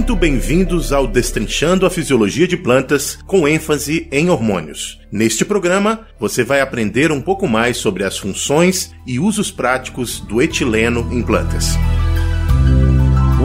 [0.00, 4.98] muito bem-vindos ao Destrinchando a Fisiologia de Plantas com ênfase em hormônios.
[5.12, 10.40] Neste programa, você vai aprender um pouco mais sobre as funções e usos práticos do
[10.40, 11.76] etileno em plantas.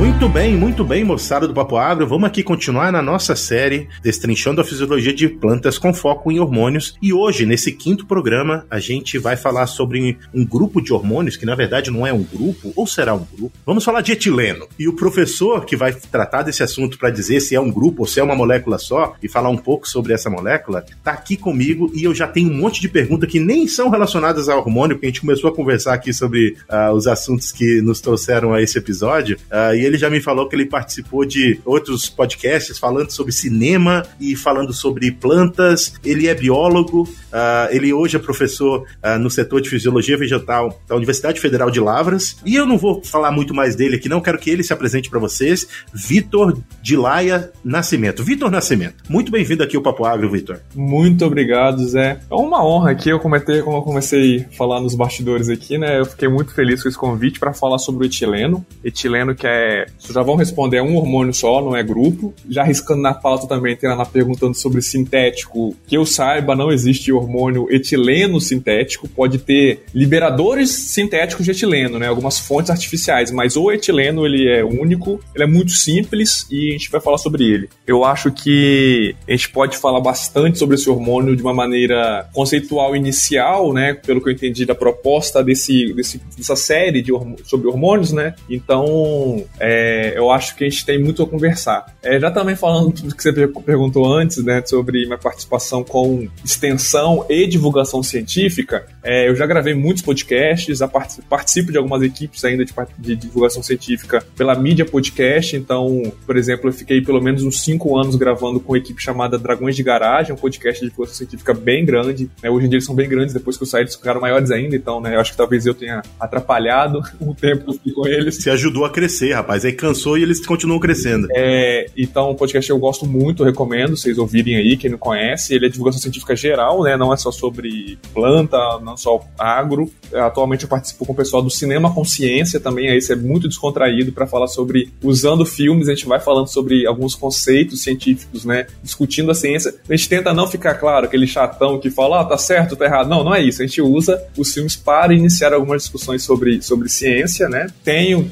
[0.05, 2.07] Muito bem, muito bem, moçada do Papo Agro.
[2.07, 6.95] Vamos aqui continuar na nossa série Destrinchando a Fisiologia de Plantas com foco em hormônios.
[7.01, 11.45] E hoje, nesse quinto programa, a gente vai falar sobre um grupo de hormônios que
[11.45, 13.51] na verdade não é um grupo, ou será um grupo.
[13.65, 14.67] Vamos falar de etileno.
[14.77, 18.07] E o professor que vai tratar desse assunto para dizer se é um grupo ou
[18.07, 21.91] se é uma molécula só e falar um pouco sobre essa molécula, tá aqui comigo
[21.95, 25.07] e eu já tenho um monte de perguntas que nem são relacionadas ao hormônio, porque
[25.07, 28.77] a gente começou a conversar aqui sobre uh, os assuntos que nos trouxeram a esse
[28.77, 29.37] episódio.
[29.51, 34.03] Uh, e ele já me falou que ele participou de outros podcasts falando sobre cinema
[34.19, 35.93] e falando sobre plantas.
[36.03, 40.95] Ele é biólogo, uh, ele hoje é professor uh, no setor de fisiologia vegetal da
[40.95, 42.37] Universidade Federal de Lavras.
[42.45, 44.21] E eu não vou falar muito mais dele aqui, não.
[44.21, 45.67] Quero que ele se apresente para vocês.
[45.93, 48.23] Vitor Dilaia Nascimento.
[48.23, 50.59] Vitor Nascimento, muito bem-vindo aqui ao Papo Agro, Vitor.
[50.73, 52.19] Muito obrigado, Zé.
[52.29, 53.09] É uma honra aqui.
[53.09, 55.99] Eu comentei, como eu comecei a falar nos bastidores aqui, né?
[55.99, 58.65] Eu fiquei muito feliz com esse convite para falar sobre o etileno.
[58.83, 59.74] Etileno que é
[60.13, 62.33] já vão responder, é um hormônio só, não é grupo.
[62.49, 65.75] Já arriscando na pauta também, tem lá perguntando sobre sintético.
[65.87, 69.07] Que eu saiba, não existe hormônio etileno sintético.
[69.07, 72.07] Pode ter liberadores sintéticos de etileno, né?
[72.07, 76.71] Algumas fontes artificiais, mas o etileno ele é único, ele é muito simples e a
[76.73, 77.69] gente vai falar sobre ele.
[77.85, 82.95] Eu acho que a gente pode falar bastante sobre esse hormônio de uma maneira conceitual
[82.95, 83.93] inicial, né?
[83.93, 87.11] Pelo que eu entendi da proposta desse, desse dessa série de
[87.43, 88.35] sobre hormônios, né?
[88.49, 91.87] Então, é, eu acho que a gente tem muito a conversar.
[92.03, 97.25] É, já também falando do que você perguntou antes, né, sobre minha participação com extensão
[97.27, 100.79] e divulgação científica, é, eu já gravei muitos podcasts,
[101.27, 106.69] participo de algumas equipes ainda de, de, divulgação científica pela mídia podcast, então, por exemplo,
[106.69, 110.33] eu fiquei pelo menos uns cinco anos gravando com uma equipe chamada Dragões de Garagem,
[110.33, 113.33] um podcast de divulgação científica bem grande, né, hoje em dia eles são bem grandes,
[113.33, 115.73] depois que eu saí eles ficaram maiores ainda, então, né, eu acho que talvez eu
[115.73, 118.35] tenha atrapalhado o tempo com eles.
[118.35, 121.27] Você ajudou a crescer, rapaz, aí cansou e eles continuam crescendo.
[121.31, 125.53] É, então, o podcast eu gosto muito, recomendo vocês ouvirem aí, quem não conhece.
[125.53, 126.97] Ele é divulgação científica geral, né?
[126.97, 129.91] Não é só sobre planta, não só agro.
[130.13, 134.25] Atualmente eu participo com o pessoal do Cinema Consciência também, aí é muito descontraído para
[134.25, 138.65] falar sobre usando filmes, a gente vai falando sobre alguns conceitos científicos, né?
[138.81, 139.75] Discutindo a ciência.
[139.87, 143.09] A gente tenta não ficar claro, aquele chatão que fala, ah, tá certo, tá errado.
[143.09, 143.61] Não, não é isso.
[143.61, 147.67] A gente usa os filmes para iniciar algumas discussões sobre, sobre ciência, né?
[147.83, 148.25] Tenho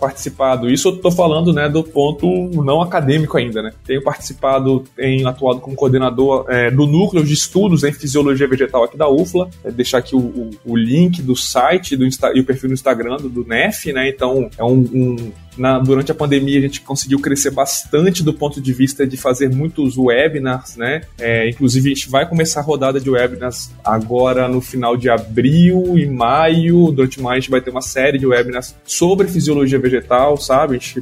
[0.00, 2.26] participado, isso eu tô falando, né, do ponto
[2.62, 3.72] não acadêmico ainda, né?
[3.84, 8.96] Tenho participado, tenho atuado como coordenador é, do núcleo de estudos em fisiologia vegetal aqui
[8.96, 9.48] da UFLA.
[9.64, 12.74] É, deixar aqui o, o, o, link do site do Insta, e o perfil no
[12.74, 14.08] Instagram do, do NEF, né?
[14.08, 18.60] Então é um, um na, durante a pandemia a gente conseguiu crescer bastante do ponto
[18.60, 21.02] de vista de fazer muitos webinars, né?
[21.18, 25.98] É, inclusive a gente vai começar a rodada de webinars agora no final de abril
[25.98, 26.90] e maio.
[26.92, 30.76] Durante maio a gente vai ter uma série de webinars sobre fisiologia vegetal, sabe?
[30.76, 30.98] A gente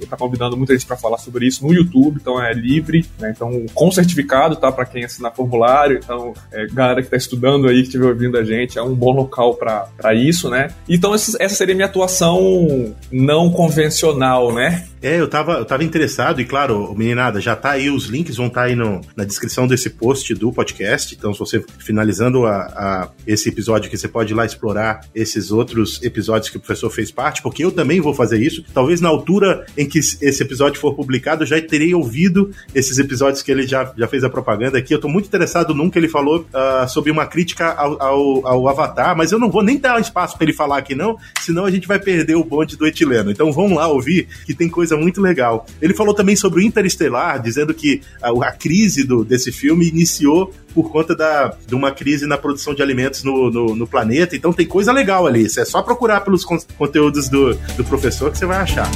[0.00, 3.32] está convidando muita gente para falar sobre isso no YouTube, então é livre, né?
[3.34, 4.72] Então com certificado, tá?
[4.72, 6.00] Para quem assinar formulário.
[6.02, 9.12] Então, é, galera que está estudando aí, que estiver ouvindo a gente, é um bom
[9.12, 10.70] local para isso, né?
[10.88, 14.88] Então essa seria minha atuação não convencional convencional, né?
[15.02, 18.46] É, eu tava, eu tava interessado, e claro, meninada, já tá aí, os links vão
[18.46, 21.12] estar tá aí no, na descrição desse post do podcast.
[21.14, 25.50] Então, se você finalizando a, a, esse episódio aqui, você pode ir lá explorar esses
[25.50, 28.64] outros episódios que o professor fez parte, porque eu também vou fazer isso.
[28.72, 33.42] Talvez na altura em que esse episódio for publicado, eu já terei ouvido esses episódios
[33.42, 34.94] que ele já, já fez a propaganda aqui.
[34.94, 38.68] Eu tô muito interessado num que ele falou uh, sobre uma crítica ao, ao, ao,
[38.68, 41.70] Avatar, mas eu não vou nem dar espaço para ele falar aqui, não, senão a
[41.70, 43.32] gente vai perder o bonde do etileno.
[43.32, 45.66] Então vamos lá ouvir, que tem coisa coisa muito legal.
[45.80, 50.52] Ele falou também sobre o Interestelar, dizendo que a, a crise do, desse filme iniciou
[50.74, 54.36] por conta da, de uma crise na produção de alimentos no, no, no planeta.
[54.36, 55.46] Então tem coisa legal ali.
[55.46, 58.90] É só procurar pelos con conteúdos do, do professor que você vai achar.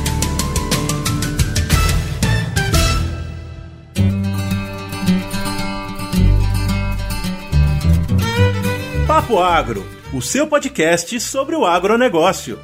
[9.06, 12.58] Papo Agro, o seu podcast sobre o agronegócio.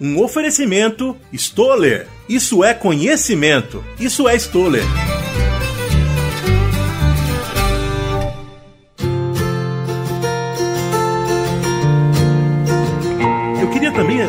[0.00, 2.06] Um oferecimento Stoller.
[2.28, 3.84] Isso é conhecimento.
[3.98, 5.07] Isso é Stoller.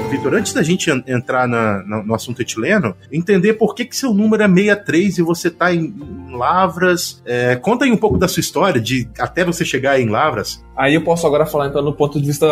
[0.10, 4.12] Vitor, antes da gente entrar na, na, no assunto etileno, entender por que, que seu
[4.12, 5.94] número é 63 e você está em,
[6.28, 7.22] em, Lavras.
[7.26, 10.64] É, conta aí um pouco da sua história, de até você chegar em Lavras.
[10.76, 12.48] Aí eu posso agora falar então no ponto de vista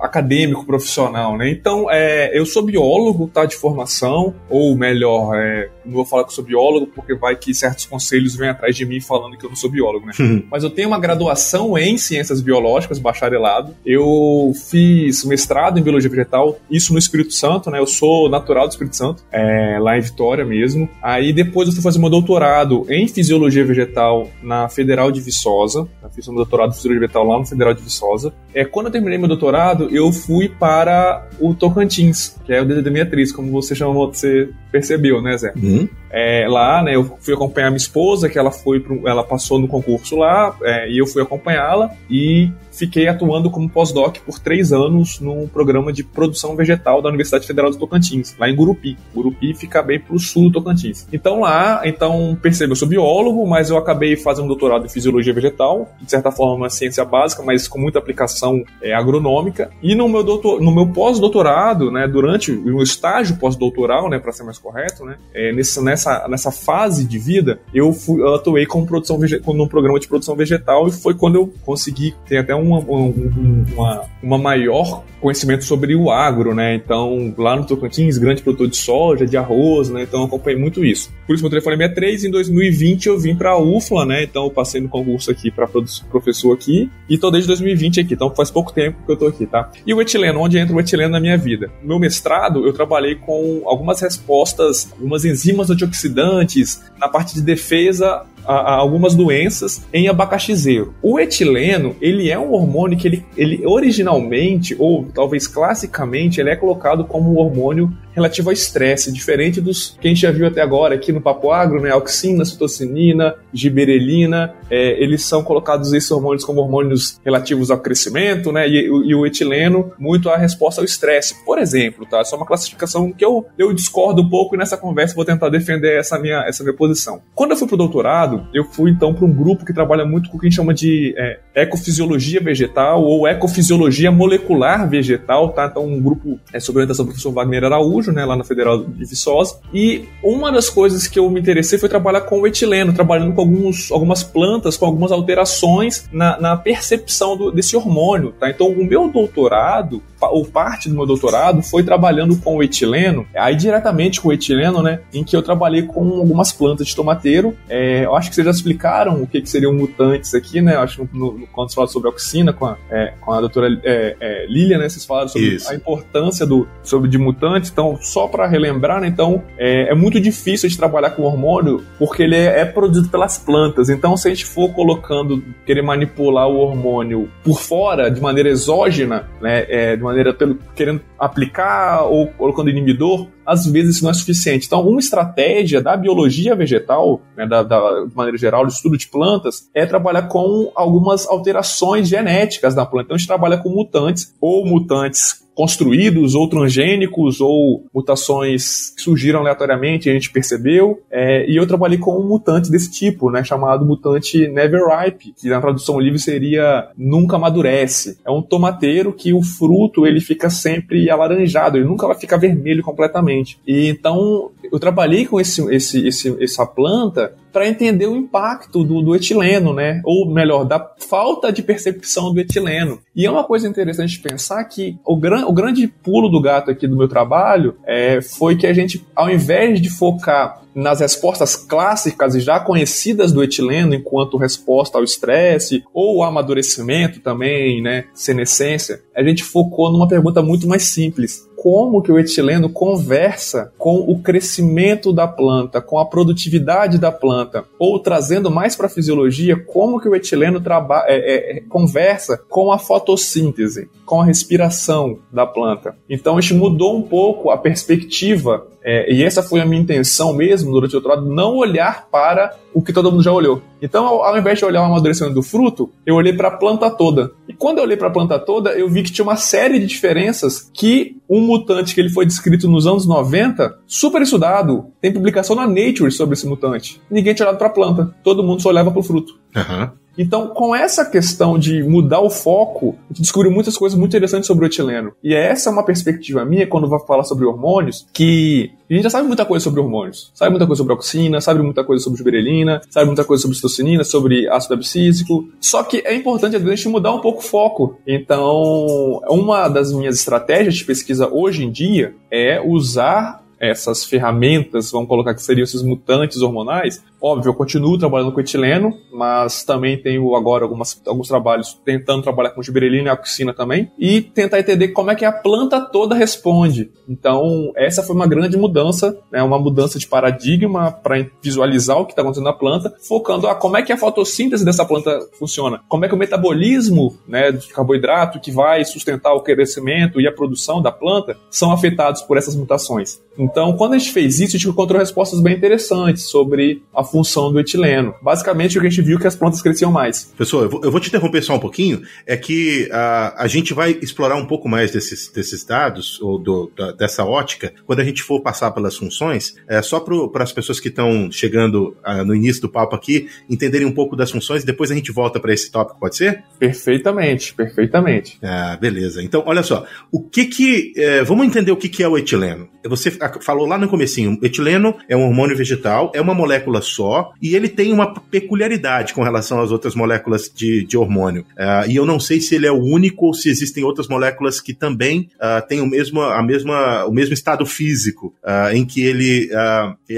[0.00, 1.50] acadêmico, profissional, né?
[1.50, 6.30] Então, é, eu sou biólogo, tá, de formação, ou melhor, é, não vou falar que
[6.30, 9.50] eu sou biólogo, porque vai que certos conselhos vêm atrás de mim falando que eu
[9.50, 10.12] não sou biólogo, né?
[10.50, 13.74] Mas eu tenho uma graduação em ciências biológicas, bacharelado.
[13.84, 17.78] Eu fiz mestrado em biologia vegetal, isso no Espírito Santo, né?
[17.78, 20.88] Eu sou natural do Espírito Santo, é, lá em Vitória mesmo.
[21.02, 25.88] Aí depois eu fui fazer meu doutorado em fisiologia vegetal na Federal de Viçosa.
[26.02, 28.32] Eu fiz um doutorado em fisiologia vegetal lá no Federal de Viçosa.
[28.54, 32.90] É, quando eu terminei meu doutorado, eu fui para o Tocantins, que é o DDD
[32.90, 35.52] Meatriz, como você chamou, você percebeu, né, Zé?
[35.56, 35.88] Uhum.
[36.10, 39.66] É, lá, né, eu fui acompanhar minha esposa, que ela foi pro, ela passou no
[39.66, 45.20] concurso lá, é, e eu fui acompanhá-la e fiquei atuando como pós-doc por três anos
[45.20, 48.96] num programa de produção vegetal da Universidade Federal do Tocantins, lá em Gurupi.
[49.14, 51.06] Gurupi fica bem pro sul do Tocantins.
[51.12, 55.32] Então lá, então perceba, eu sou biólogo, mas eu acabei fazendo um doutorado em fisiologia
[55.32, 59.70] vegetal, de certa forma uma ciência básica, mas com muita aplicação é, agronômica.
[59.82, 64.32] E no meu doutor, no meu pós-doutorado, né, durante o meu estágio pós-doutoral, né, para
[64.32, 68.66] ser mais correto, né, é, nessa, nessa, nessa fase de vida, eu, fui, eu atuei
[68.66, 72.54] com produção com um programa de produção vegetal e foi quando eu consegui ter até
[72.54, 76.74] uma, uma, uma, uma maior conhecimento sobre o agro, né?
[76.74, 80.02] Então, lá no Tocantins, grande produtor de soja, de arroz, né?
[80.02, 81.10] Então, acompanhei muito isso.
[81.26, 82.24] Por isso, meu telefone é 63.
[82.24, 84.22] Em 2020, eu vim para a UFLA, né?
[84.24, 85.66] Então, passei no concurso aqui para
[86.10, 88.12] professor aqui e tô desde 2020 aqui.
[88.12, 89.70] Então, faz pouco tempo que eu tô aqui, tá?
[89.86, 91.70] E o etileno, onde entra o etileno na minha vida?
[91.80, 98.26] No meu mestrado, eu trabalhei com algumas respostas, algumas enzimas antioxidantes na parte de defesa
[98.46, 100.94] a, a algumas doenças em abacaxizeiro.
[101.02, 106.56] O etileno, ele é um hormônio que ele, ele originalmente, ou talvez classicamente, ele é
[106.56, 110.62] colocado como um hormônio relativo ao estresse, diferente dos que a gente já viu até
[110.62, 111.90] agora aqui no Papo Agro, né?
[111.90, 118.68] Auxina, citocinina, giberelina, é, eles são colocados esses hormônios como hormônios relativos ao crescimento, né?
[118.68, 121.44] E, e o etileno muito a resposta ao estresse.
[121.44, 122.22] Por exemplo, tá?
[122.24, 125.98] É uma classificação que eu, eu discordo um pouco e nessa conversa vou tentar defender
[125.98, 127.20] essa minha, essa minha posição.
[127.34, 130.36] Quando eu fui pro doutorado, eu fui então para um grupo que trabalha muito com
[130.36, 135.66] o que a gente chama de é, ecofisiologia vegetal ou ecofisiologia molecular vegetal, tá?
[135.66, 138.82] Então um grupo é sob orientação do professor Wagner Araújo, Araújo, né, lá na Federal
[138.82, 139.58] de Viçosa.
[139.72, 143.40] E uma das coisas que eu me interessei foi trabalhar com o etileno, trabalhando com
[143.40, 148.32] alguns, algumas plantas, com algumas alterações na, na percepção do, desse hormônio.
[148.32, 148.50] Tá?
[148.50, 153.54] Então, o meu doutorado, ou parte do meu doutorado, foi trabalhando com o etileno, aí
[153.54, 157.54] diretamente com o etileno, né, em que eu trabalhei com algumas plantas de tomateiro.
[157.68, 160.74] É, eu acho que vocês já explicaram o que, que seriam mutantes aqui, né?
[160.74, 163.32] Eu acho que no, no, quando você fala sobre a oxina com a, é, com
[163.32, 165.70] a doutora é, é, Lilia, né, vocês falaram sobre Isso.
[165.70, 167.70] a importância do, sobre de mutantes.
[167.70, 172.22] Então, só para relembrar, né, então, é, é, muito difícil de trabalhar com hormônio porque
[172.22, 173.88] ele é, é, produzido pelas plantas.
[173.88, 179.28] Então, se a gente for colocando, querer manipular o hormônio por fora, de maneira exógena,
[179.40, 184.66] né, é, de maneira pelo, querendo aplicar ou colocando inibidor, às vezes não é suficiente.
[184.66, 189.08] Então, uma estratégia da biologia vegetal, né, da, da, de maneira geral, do estudo de
[189.08, 193.06] plantas, é trabalhar com algumas alterações genéticas da planta.
[193.06, 199.40] Então, a gente trabalha com mutantes ou mutantes construídos ou transgênicos ou mutações que surgiram
[199.40, 201.00] aleatoriamente e a gente percebeu.
[201.10, 205.48] É, e eu trabalhei com um mutante desse tipo, né, chamado mutante Never Ripe, que
[205.48, 208.18] na tradução livre seria nunca amadurece.
[208.24, 212.82] É um tomateiro que o fruto ele fica sempre alaranjado, ele nunca vai ficar vermelho
[212.82, 213.58] completamente.
[213.66, 219.00] E então eu trabalhei com esse, esse, esse essa planta para entender o impacto do,
[219.00, 220.02] do, etileno, né?
[220.04, 222.98] Ou melhor, da falta de percepção do etileno.
[223.14, 226.88] E é uma coisa interessante pensar que o, gran, o grande pulo do gato aqui
[226.88, 232.34] do meu trabalho é, foi que a gente, ao invés de focar nas respostas clássicas
[232.34, 239.00] e já conhecidas do etileno enquanto resposta ao estresse ou ao amadurecimento também, né, senescência,
[239.14, 244.20] a gente focou numa pergunta muito mais simples como que o etileno conversa com o
[244.20, 249.98] crescimento da planta, com a produtividade da planta, ou trazendo mais para a fisiologia, como
[249.98, 250.62] que o etileno
[251.06, 255.96] é, é, é, conversa com a fotossíntese, com a respiração da planta.
[256.06, 260.34] Então a gente mudou um pouco a perspectiva é, e essa foi a minha intenção
[260.34, 263.62] mesmo durante o doutorado, não olhar para o que todo mundo já olhou.
[263.80, 266.90] Então, ao, ao invés de olhar o amadurecimento do fruto, eu olhei para a planta
[266.90, 267.32] toda.
[267.48, 269.86] E quando eu olhei para a planta toda, eu vi que tinha uma série de
[269.86, 275.56] diferenças que um mutante que ele foi descrito nos anos 90, super estudado, tem publicação
[275.56, 277.00] na Nature sobre esse mutante.
[277.10, 279.38] Ninguém tinha olhado para a planta, todo mundo só olhava para o fruto.
[279.56, 280.03] Uhum.
[280.16, 284.46] Então, com essa questão de mudar o foco, a gente descobriu muitas coisas muito interessantes
[284.46, 285.12] sobre o etileno.
[285.22, 289.10] E essa é uma perspectiva minha quando vai falar sobre hormônios, que a gente já
[289.10, 290.30] sabe muita coisa sobre hormônios.
[290.34, 294.04] Sabe muita coisa sobre auxina, sabe muita coisa sobre giberelina, sabe muita coisa sobre citocinina,
[294.04, 295.48] sobre ácido abscísico.
[295.60, 297.96] Só que é importante, às vezes, a gente mudar um pouco o foco.
[298.06, 305.08] Então, uma das minhas estratégias de pesquisa hoje em dia é usar essas ferramentas, vamos
[305.08, 310.36] colocar que seriam esses mutantes hormonais, Óbvio, eu continuo trabalhando com etileno, mas também tenho
[310.36, 315.10] agora algumas, alguns trabalhos tentando trabalhar com giberelina e auxina também, e tentar entender como
[315.10, 316.90] é que a planta toda responde.
[317.08, 322.12] Então, essa foi uma grande mudança, né, uma mudança de paradigma para visualizar o que
[322.12, 326.04] está acontecendo na planta, focando a como é que a fotossíntese dessa planta funciona, como
[326.04, 330.82] é que o metabolismo né, de carboidrato que vai sustentar o crescimento e a produção
[330.82, 333.18] da planta são afetados por essas mutações.
[333.38, 337.52] Então, quando a gente fez isso, a gente encontrou respostas bem interessantes sobre a função
[337.52, 338.12] do etileno.
[338.20, 340.32] Basicamente, o que a gente viu é que as plantas cresciam mais.
[340.36, 342.02] Pessoal, eu vou, eu vou te interromper só um pouquinho.
[342.26, 346.72] É que uh, a gente vai explorar um pouco mais desses, desses dados, ou do,
[346.76, 349.54] da, dessa ótica, quando a gente for passar pelas funções.
[349.68, 353.86] É, só para as pessoas que estão chegando uh, no início do papo aqui entenderem
[353.86, 356.42] um pouco das funções, depois a gente volta para esse tópico, pode ser?
[356.58, 358.38] Perfeitamente, perfeitamente.
[358.42, 359.22] Ah, beleza.
[359.22, 359.86] Então, olha só.
[360.10, 360.92] O que que.
[360.96, 362.68] É, vamos entender o que, que é o etileno.
[362.86, 367.54] Você falou lá no comecinho, etileno é um hormônio vegetal, é uma molécula só e
[367.54, 371.42] ele tem uma peculiaridade com relação às outras moléculas de, de hormônio.
[371.52, 374.60] Uh, e eu não sei se ele é o único ou se existem outras moléculas
[374.60, 379.02] que também uh, têm o mesmo, a mesma, o mesmo estado físico uh, em que
[379.04, 379.50] ele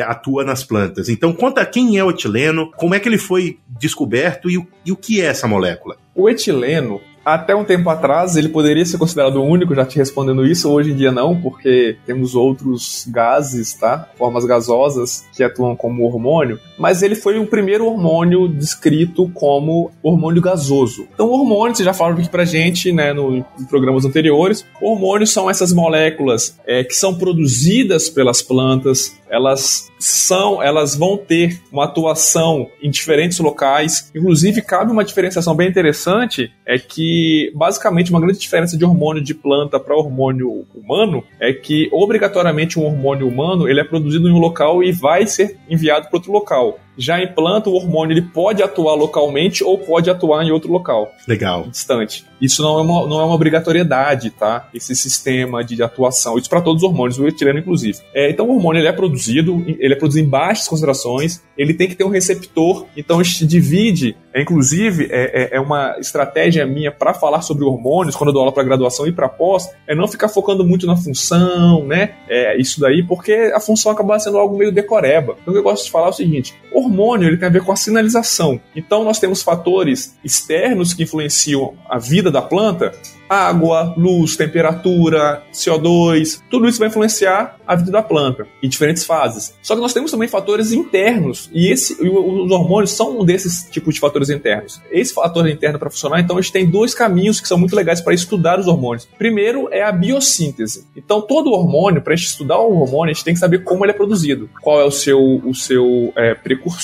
[0.06, 1.08] atua nas plantas.
[1.08, 4.92] Então, conta quem é o etileno, como é que ele foi descoberto e o, e
[4.92, 5.96] o que é essa molécula.
[6.14, 10.46] O etileno até um tempo atrás, ele poderia ser considerado o único, já te respondendo
[10.46, 14.08] isso, hoje em dia não, porque temos outros gases, tá?
[14.16, 20.40] Formas gasosas que atuam como hormônio, mas ele foi o primeiro hormônio descrito como hormônio
[20.40, 21.08] gasoso.
[21.12, 25.50] Então, hormônios, você já falou aqui pra gente, né, no, em programas anteriores, hormônios são
[25.50, 32.68] essas moléculas é, que são produzidas pelas plantas, elas são, elas vão ter uma atuação
[32.80, 34.10] em diferentes locais.
[34.14, 37.15] Inclusive, cabe uma diferenciação bem interessante, é que
[37.54, 42.84] basicamente uma grande diferença de hormônio de planta para hormônio humano é que obrigatoriamente um
[42.84, 46.78] hormônio humano ele é produzido em um local e vai ser enviado para outro local.
[46.96, 51.12] Já em planta, o hormônio ele pode atuar localmente ou pode atuar em outro local.
[51.26, 51.64] Legal.
[51.68, 52.24] Distante.
[52.40, 54.68] Isso não é uma, não é uma obrigatoriedade, tá?
[54.74, 56.38] Esse sistema de atuação.
[56.38, 57.98] Isso para todos os hormônios, o etileno inclusive.
[58.14, 61.88] É, então o hormônio ele é produzido, ele é produzido em baixas concentrações, ele tem
[61.88, 64.16] que ter um receptor, então a gente divide.
[64.34, 68.42] É, inclusive, é, é, é uma estratégia minha para falar sobre hormônios, quando eu dou
[68.42, 72.14] aula para graduação e para pós, é não ficar focando muito na função, né?
[72.28, 75.36] É, isso daí, porque a função acaba sendo algo meio decoreba.
[75.40, 77.52] Então o que eu gosto de falar é o seguinte: o hormônio ele tem a
[77.52, 78.60] ver com a sinalização.
[78.74, 82.92] Então nós temos fatores externos que influenciam a vida da planta,
[83.28, 89.54] água, luz, temperatura, CO2, tudo isso vai influenciar a vida da planta em diferentes fases.
[89.62, 93.94] Só que nós temos também fatores internos e esse, os hormônios são um desses tipos
[93.94, 94.80] de fatores internos.
[94.90, 98.00] Esse fator interno para funcionar, então a gente tem dois caminhos que são muito legais
[98.00, 99.08] para estudar os hormônios.
[99.18, 100.86] Primeiro é a biossíntese.
[100.96, 103.94] Então todo hormônio, para estudar o hormônio, a gente tem que saber como ele é
[103.94, 106.75] produzido, qual é o seu, o seu é, precursor,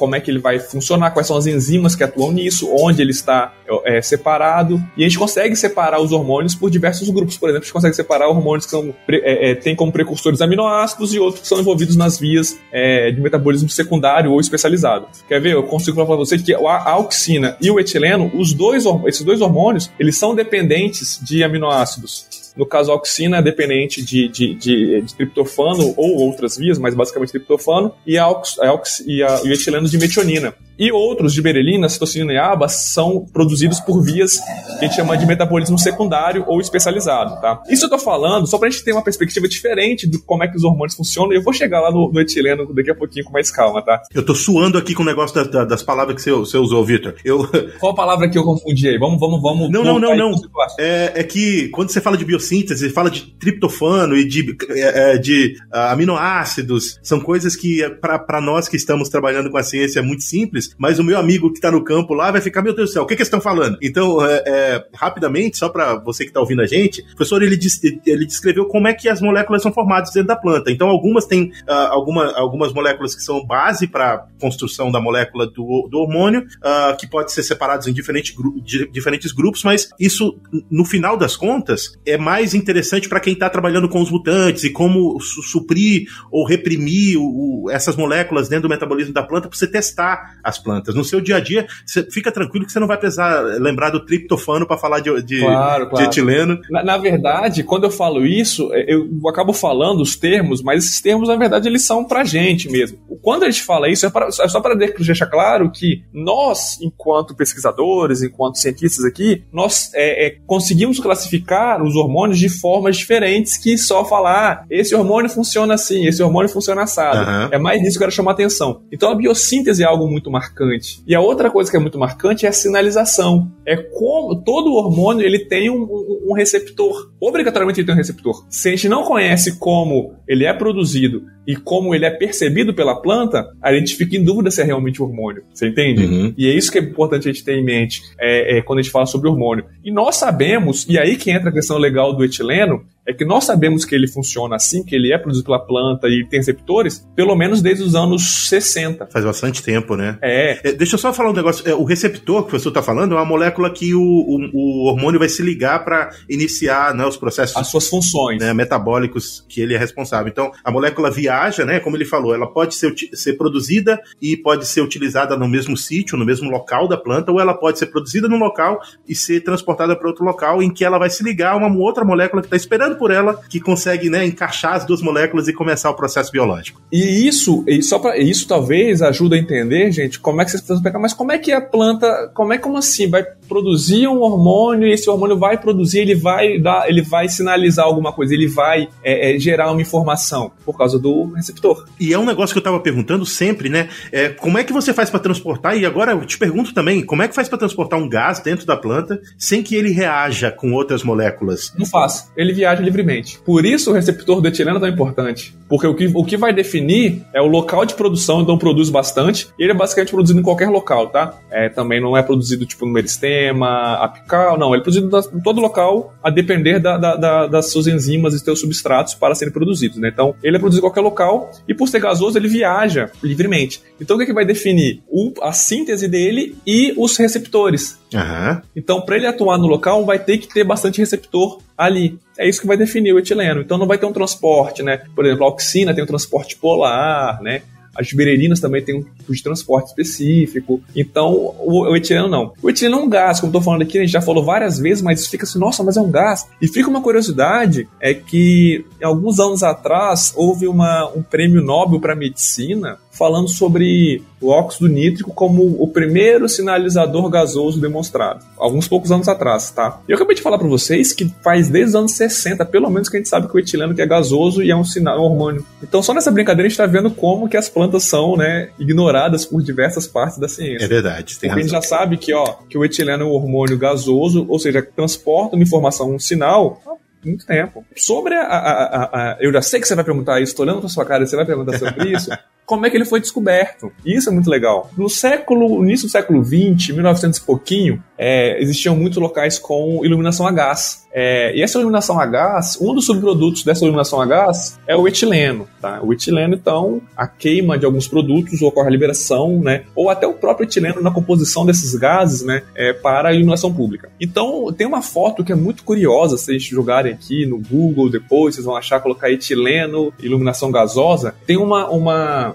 [0.00, 3.10] como é que ele vai funcionar, quais são as enzimas que atuam nisso, onde ele
[3.10, 3.52] está
[3.84, 4.82] é, separado.
[4.96, 7.36] E a gente consegue separar os hormônios por diversos grupos.
[7.36, 11.12] Por exemplo, a gente consegue separar hormônios que são, é, é, têm como precursores aminoácidos
[11.12, 15.06] e outros que são envolvidos nas vias é, de metabolismo secundário ou especializado.
[15.28, 15.52] Quer ver?
[15.52, 19.42] Eu consigo falar para você que a auxina e o etileno, os dois, esses dois
[19.42, 22.26] hormônios, eles são dependentes de aminoácidos.
[22.56, 26.94] No caso, a auxina é dependente de, de, de, de triptofano ou outras vias, mas
[26.94, 30.54] basicamente triptofano, e, a, a, e, a, e o etileno de metionina.
[30.78, 34.38] E outros de berelina, citocina e aba são produzidos por vias
[34.78, 37.62] que a gente chama de metabolismo secundário ou especializado, tá?
[37.68, 40.56] Isso eu tô falando só pra gente ter uma perspectiva diferente de como é que
[40.56, 43.32] os hormônios funcionam, e eu vou chegar lá no, no etileno daqui a pouquinho com
[43.32, 44.00] mais calma, tá?
[44.14, 46.82] Eu tô suando aqui com o negócio da, da, das palavras que você, você usou,
[46.82, 47.14] Victor.
[47.22, 47.46] Eu...
[47.78, 48.96] Qual palavra que eu confundi aí?
[48.98, 49.70] Vamos, vamos, vamos.
[49.70, 50.32] Não, não, não, não.
[50.78, 55.14] É, é, que quando você fala de biossíntese, você fala de triptofano e de, é,
[55.14, 60.00] é de uh, aminoácidos, são coisas que, para nós que estamos trabalhando com a ciência,
[60.00, 62.74] é muito simples, mas o meu amigo que tá no campo lá vai ficar, meu
[62.74, 63.78] Deus do céu, o que, que eles estão falando?
[63.82, 67.58] Então, é, é, rapidamente, só para você que tá ouvindo a gente, o professor ele,
[68.06, 70.70] ele descreveu como é que as moléculas são formadas dentro da planta.
[70.70, 75.88] Então, algumas têm uh, alguma, algumas moléculas que são base para construção da molécula do,
[75.90, 78.60] do hormônio, uh, que pode ser separados em diferente gru
[78.92, 80.38] diferentes grupos, mas isso,
[80.70, 84.70] no final das contas, é mais interessante para quem está trabalhando com os mutantes e
[84.70, 89.56] como su suprir ou reprimir o, o, essas moléculas dentro do metabolismo da planta para
[89.56, 90.94] você testar as plantas.
[90.94, 94.04] No seu dia a dia, você fica tranquilo que você não vai precisar lembrar do
[94.04, 95.96] triptofano para falar de, de, claro, claro.
[95.96, 96.60] de etileno.
[96.70, 101.00] Na, na, verdade, quando eu falo isso, é, eu acabo falando os termos, mas esses
[101.00, 102.98] termos, na verdade, eles são para gente mesmo.
[103.22, 107.34] Quando a gente fala isso, é, pra, é só para deixar claro que nós, enquanto
[107.34, 113.76] pesquisadores, enquanto cientistas aqui, nós é, é, conseguimos classificar os hormônios de formas diferentes que
[113.76, 117.18] só falar ah, esse hormônio funciona assim, esse hormônio funciona assado.
[117.18, 117.48] Uhum.
[117.52, 118.82] É mais nisso que eu quero chamar atenção.
[118.92, 121.02] Então a biossíntese é algo muito marcante.
[121.06, 123.50] E a outra coisa que é muito marcante é a sinalização.
[123.66, 127.09] É como todo hormônio ele tem um, um, um receptor.
[127.20, 128.46] Obrigatoriamente ele tem um receptor.
[128.48, 133.00] Se a gente não conhece como ele é produzido e como ele é percebido pela
[133.00, 135.42] planta, a gente fica em dúvida se é realmente hormônio.
[135.52, 136.04] Você entende?
[136.04, 136.34] Uhum.
[136.36, 138.82] E é isso que é importante a gente ter em mente é, é, quando a
[138.82, 139.66] gente fala sobre hormônio.
[139.84, 143.44] E nós sabemos, e aí que entra a questão legal do etileno, é que nós
[143.44, 147.34] sabemos que ele funciona assim, que ele é produzido pela planta e tem receptores, pelo
[147.34, 149.06] menos desde os anos 60.
[149.06, 150.18] Faz bastante tempo, né?
[150.22, 150.68] É.
[150.68, 151.68] é deixa eu só falar um negócio.
[151.68, 154.90] É, o receptor que o professor está falando é uma molécula que o, o, o
[154.90, 157.56] hormônio vai se ligar para iniciar né, os processos.
[157.56, 158.40] As suas funções.
[158.40, 160.28] Né, metabólicos que ele é responsável.
[160.28, 161.80] Então, a molécula viaja, né?
[161.80, 166.18] Como ele falou, ela pode ser, ser produzida e pode ser utilizada no mesmo sítio,
[166.18, 169.96] no mesmo local da planta, ou ela pode ser produzida num local e ser transportada
[169.96, 172.56] para outro local em que ela vai se ligar a uma outra molécula que está
[172.56, 176.80] esperando por ela, que consegue né, encaixar as duas moléculas e começar o processo biológico.
[176.92, 180.62] E isso, e só para isso talvez ajuda a entender, gente, como é que vocês
[180.62, 184.20] precisam pegar, mas como é que a planta, como é como assim vai produzir um
[184.20, 188.46] hormônio e esse hormônio vai produzir, ele vai dar, ele vai sinalizar alguma coisa, ele
[188.46, 191.84] vai é, é, gerar uma informação por causa do receptor.
[191.98, 193.88] E é um negócio que eu estava perguntando sempre, né?
[194.12, 195.76] É, como é que você faz para transportar?
[195.76, 198.64] E agora eu te pergunto também, como é que faz para transportar um gás dentro
[198.64, 201.72] da planta sem que ele reaja com outras moléculas?
[201.76, 202.30] Não faz.
[202.36, 203.38] Ele viaja livremente.
[203.44, 205.54] Por isso o receptor do etileno é tão importante.
[205.68, 209.48] Porque o que, o que vai definir é o local de produção, então produz bastante.
[209.58, 211.38] E ele é basicamente produzido em qualquer local, tá?
[211.50, 214.74] É, também não é produzido tipo no meristema, apical, não.
[214.74, 218.38] Ele é produzido em todo local, a depender da, da, da, das suas enzimas e
[218.38, 220.10] seus substratos para serem produzidos, né?
[220.12, 223.82] Então, ele é produzido em qualquer local e por ser gasoso, ele viaja livremente.
[224.00, 225.02] Então, o que, é que vai definir?
[225.08, 227.99] O, a síntese dele e os receptores.
[228.14, 228.60] Uhum.
[228.74, 232.18] Então, para ele atuar no local, vai ter que ter bastante receptor ali.
[232.38, 233.60] É isso que vai definir o etileno.
[233.60, 235.02] Então não vai ter um transporte, né?
[235.14, 237.62] Por exemplo, a oxina tem um transporte polar, né?
[237.94, 240.80] As bererinas também têm um tipo de transporte específico.
[240.94, 242.52] Então, o, o etileno não.
[242.62, 245.02] O etileno é um gás, como estou falando aqui, a gente já falou várias vezes,
[245.02, 246.48] mas fica assim, nossa, mas é um gás.
[246.62, 252.14] E fica uma curiosidade, é que alguns anos atrás houve uma, um prêmio Nobel para
[252.14, 259.28] medicina falando sobre o óxido nítrico como o primeiro sinalizador gasoso demonstrado, alguns poucos anos
[259.28, 260.00] atrás, tá?
[260.08, 263.10] E eu acabei de falar para vocês que faz desde os anos 60, pelo menos
[263.10, 265.20] que a gente sabe que o etileno que é gasoso e é um sinal é
[265.20, 265.66] um hormônio.
[265.82, 269.44] Então só nessa brincadeira a gente está vendo como que as plantas são, né, ignoradas
[269.44, 270.86] por diversas partes da ciência.
[270.86, 271.58] É verdade, tem Porque razão.
[271.58, 274.80] a gente já sabe que, ó, que o etileno é um hormônio gasoso, ou seja,
[274.80, 276.80] transporta uma informação, um sinal,
[277.22, 277.84] muito tempo.
[277.94, 280.80] Sobre a, a, a, a, Eu já sei que você vai perguntar isso, tô olhando
[280.80, 282.30] pra sua cara, você vai perguntar sobre isso
[282.70, 283.90] como é que ele foi descoberto.
[284.06, 284.88] E isso é muito legal.
[284.96, 290.46] No século, início do século 20, 1900 e pouquinho, é, existiam muitos locais com iluminação
[290.46, 291.04] a gás.
[291.12, 295.08] É, e essa iluminação a gás, um dos subprodutos dessa iluminação a gás é o
[295.08, 295.66] etileno.
[295.80, 296.00] Tá?
[296.00, 299.82] O etileno, então, a queima de alguns produtos ocorre a liberação, né?
[299.96, 302.62] ou até o próprio etileno na composição desses gases né?
[302.76, 304.10] É, para a iluminação pública.
[304.20, 308.54] Então, tem uma foto que é muito curiosa, se vocês jogarem aqui no Google depois,
[308.54, 311.34] vocês vão achar, colocar etileno, iluminação gasosa.
[311.46, 312.54] Tem uma, uma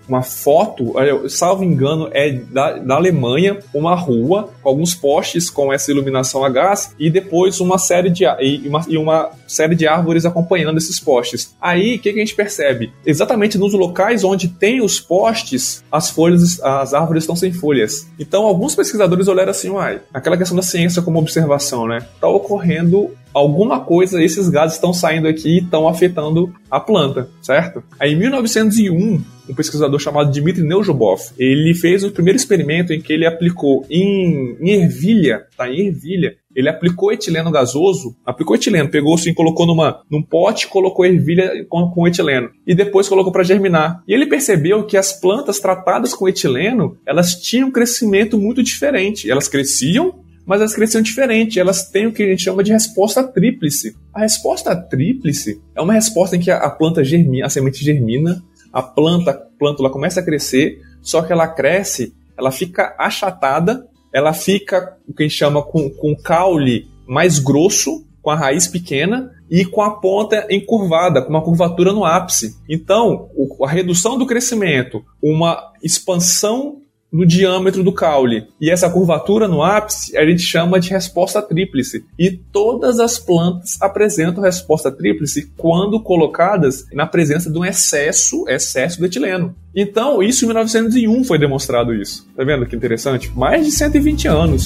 [0.07, 0.93] uma foto,
[1.29, 6.49] salvo engano, é da, da Alemanha, uma rua com alguns postes com essa iluminação a
[6.49, 10.99] gás e depois uma série de e uma, e uma série de árvores acompanhando esses
[10.99, 11.55] postes.
[11.61, 12.91] Aí, o que, que, a gente percebe?
[13.05, 18.07] Exatamente nos locais onde tem os postes, as folhas, as árvores estão sem folhas.
[18.19, 22.05] Então, alguns pesquisadores olharam assim, uai, aquela questão da ciência como observação, né?
[22.19, 27.83] Tá ocorrendo alguma coisa, esses gases estão saindo aqui e estão afetando a planta, certo?
[27.99, 33.13] Aí, em 1901, um pesquisador chamado Dmitry Neujubov, ele fez o primeiro experimento em que
[33.13, 35.69] ele aplicou em, em ervilha, tá?
[35.69, 41.05] Em ervilha, ele aplicou etileno gasoso, aplicou etileno, pegou assim, colocou numa, num pote, colocou
[41.05, 44.03] ervilha com, com etileno e depois colocou para germinar.
[44.07, 49.29] E ele percebeu que as plantas tratadas com etileno, elas tinham um crescimento muito diferente.
[49.29, 51.59] Elas cresciam, mas elas cresciam diferente.
[51.59, 53.95] Elas têm o que a gente chama de resposta tríplice.
[54.13, 58.81] A resposta tríplice é uma resposta em que a planta germina, a semente germina, a
[58.81, 64.97] planta, a plântula começa a crescer, só que ela cresce, ela fica achatada, ela fica
[65.07, 69.65] o que a gente chama com, com caule mais grosso, com a raiz pequena, e
[69.65, 72.55] com a ponta encurvada, com uma curvatura no ápice.
[72.69, 73.29] Então,
[73.63, 76.80] a redução do crescimento, uma expansão
[77.11, 78.47] no diâmetro do caule.
[78.59, 82.05] E essa curvatura no ápice a gente chama de resposta tríplice.
[82.17, 88.99] E todas as plantas apresentam resposta tríplice quando colocadas na presença de um excesso, excesso
[88.99, 89.55] de etileno.
[89.75, 92.27] Então, isso em 1901 foi demonstrado isso.
[92.35, 93.31] Tá vendo que interessante?
[93.35, 94.65] Mais de 120 anos.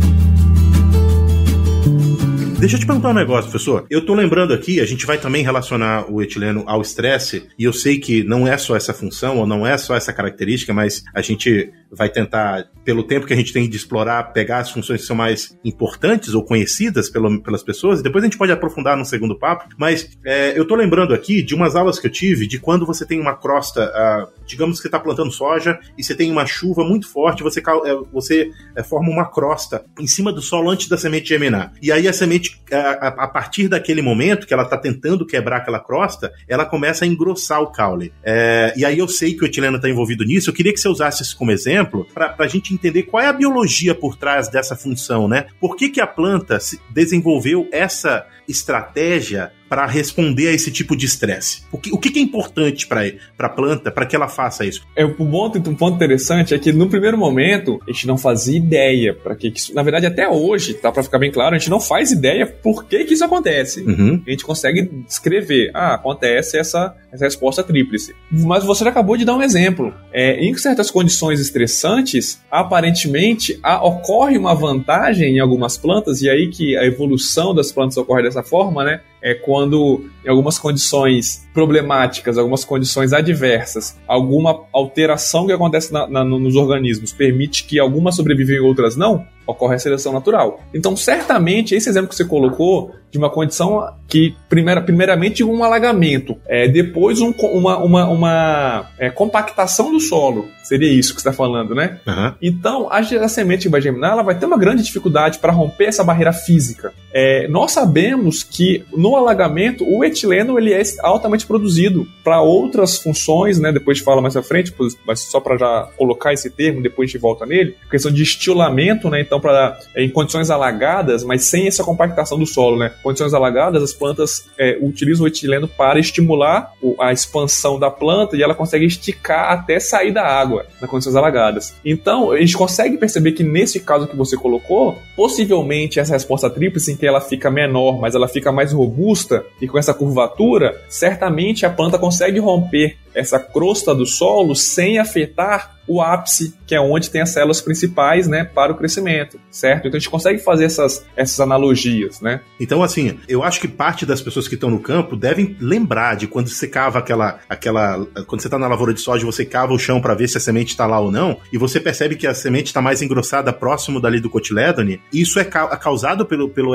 [2.61, 3.87] Deixa eu te perguntar um negócio, professor.
[3.89, 7.73] Eu tô lembrando aqui, a gente vai também relacionar o etileno ao estresse, e eu
[7.73, 11.23] sei que não é só essa função, ou não é só essa característica, mas a
[11.23, 15.07] gente vai tentar, pelo tempo que a gente tem de explorar, pegar as funções que
[15.07, 19.05] são mais importantes ou conhecidas pelo, pelas pessoas, e depois a gente pode aprofundar no
[19.05, 22.59] segundo papo, mas é, eu tô lembrando aqui de umas aulas que eu tive de
[22.59, 26.31] quando você tem uma crosta, uh, digamos que você está plantando soja, e você tem
[26.31, 30.69] uma chuva muito forte, você, é, você é, forma uma crosta em cima do solo
[30.69, 31.73] antes da semente germinar.
[31.81, 35.79] E aí a semente, a, a partir daquele momento que ela está tentando quebrar aquela
[35.79, 38.13] crosta, ela começa a engrossar o caule.
[38.23, 40.89] É, e aí eu sei que o etileno está envolvido nisso, eu queria que você
[40.89, 44.47] usasse isso como exemplo, exemplo, para a gente entender qual é a biologia por trás
[44.49, 45.47] dessa função, né?
[45.59, 46.57] Por que, que a planta
[46.89, 51.63] desenvolveu essa estratégia para responder a esse tipo de estresse?
[51.71, 53.05] O que, o que é importante para
[53.39, 54.85] a planta para que ela faça isso?
[54.93, 58.57] É, um, ponto, um ponto interessante é que no primeiro momento a gente não fazia
[58.57, 59.73] ideia para que, que isso.
[59.73, 62.83] Na verdade, até hoje, tá para ficar bem claro, a gente não faz ideia por
[62.83, 63.81] que, que isso acontece.
[63.83, 64.21] Uhum.
[64.27, 68.13] A gente consegue descrever, ah, acontece essa, essa resposta tríplice.
[68.29, 69.93] Mas você acabou de dar um exemplo.
[70.11, 76.49] É, em certas condições estressantes, aparentemente a, ocorre uma vantagem em algumas plantas, e aí
[76.49, 78.99] que a evolução das plantas ocorre dessa forma, né?
[79.21, 86.23] É quando, em algumas condições problemáticas, algumas condições adversas, alguma alteração que acontece na, na,
[86.23, 90.59] nos organismos permite que algumas sobrevivem e outras não, ocorre a seleção natural.
[90.73, 96.37] Então, certamente, esse exemplo que você colocou de uma condição que, primeira, primeiramente, um alagamento,
[96.47, 101.37] é, depois um, uma, uma, uma é, compactação do solo, seria isso que você está
[101.37, 101.99] falando, né?
[102.07, 102.33] Uhum.
[102.41, 105.85] Então, a, a semente que vai germinar ela vai ter uma grande dificuldade para romper
[105.85, 106.93] essa barreira física.
[107.13, 113.59] É, nós sabemos que no alagamento o etileno ele é altamente produzido para outras funções,
[113.59, 113.73] né?
[113.73, 114.73] Depois a gente fala mais à frente,
[115.05, 117.75] mas só para já colocar esse termo, depois a gente volta nele.
[117.89, 119.19] Questão de estilamento, né?
[119.19, 122.91] Então, para em condições alagadas, mas sem essa compactação do solo, né?
[123.03, 128.43] Condições alagadas, as plantas é, utilizam o etileno para estimular a expansão da planta e
[128.43, 131.75] ela consegue esticar até sair da água nas condições alagadas.
[131.83, 136.91] Então, a gente consegue perceber que nesse caso que você colocou, possivelmente essa resposta tríplice
[136.91, 141.65] em que ela fica menor, mas ela fica mais robusta e com essa curvatura, certamente
[141.65, 147.09] a planta consegue romper essa crosta do solo sem afetar o ápice, que é onde
[147.09, 149.87] tem as células principais, né, para o crescimento, certo?
[149.87, 152.41] Então a gente consegue fazer essas, essas analogias, né?
[152.59, 156.27] Então, assim, eu acho que parte das pessoas que estão no campo devem lembrar de
[156.27, 159.79] quando você cava aquela, aquela, quando você está na lavoura de soja, você cava o
[159.79, 162.33] chão para ver se a semente está lá ou não, e você percebe que a
[162.33, 166.73] semente está mais engrossada próximo dali do cotilédone, isso é causado pelo, pelo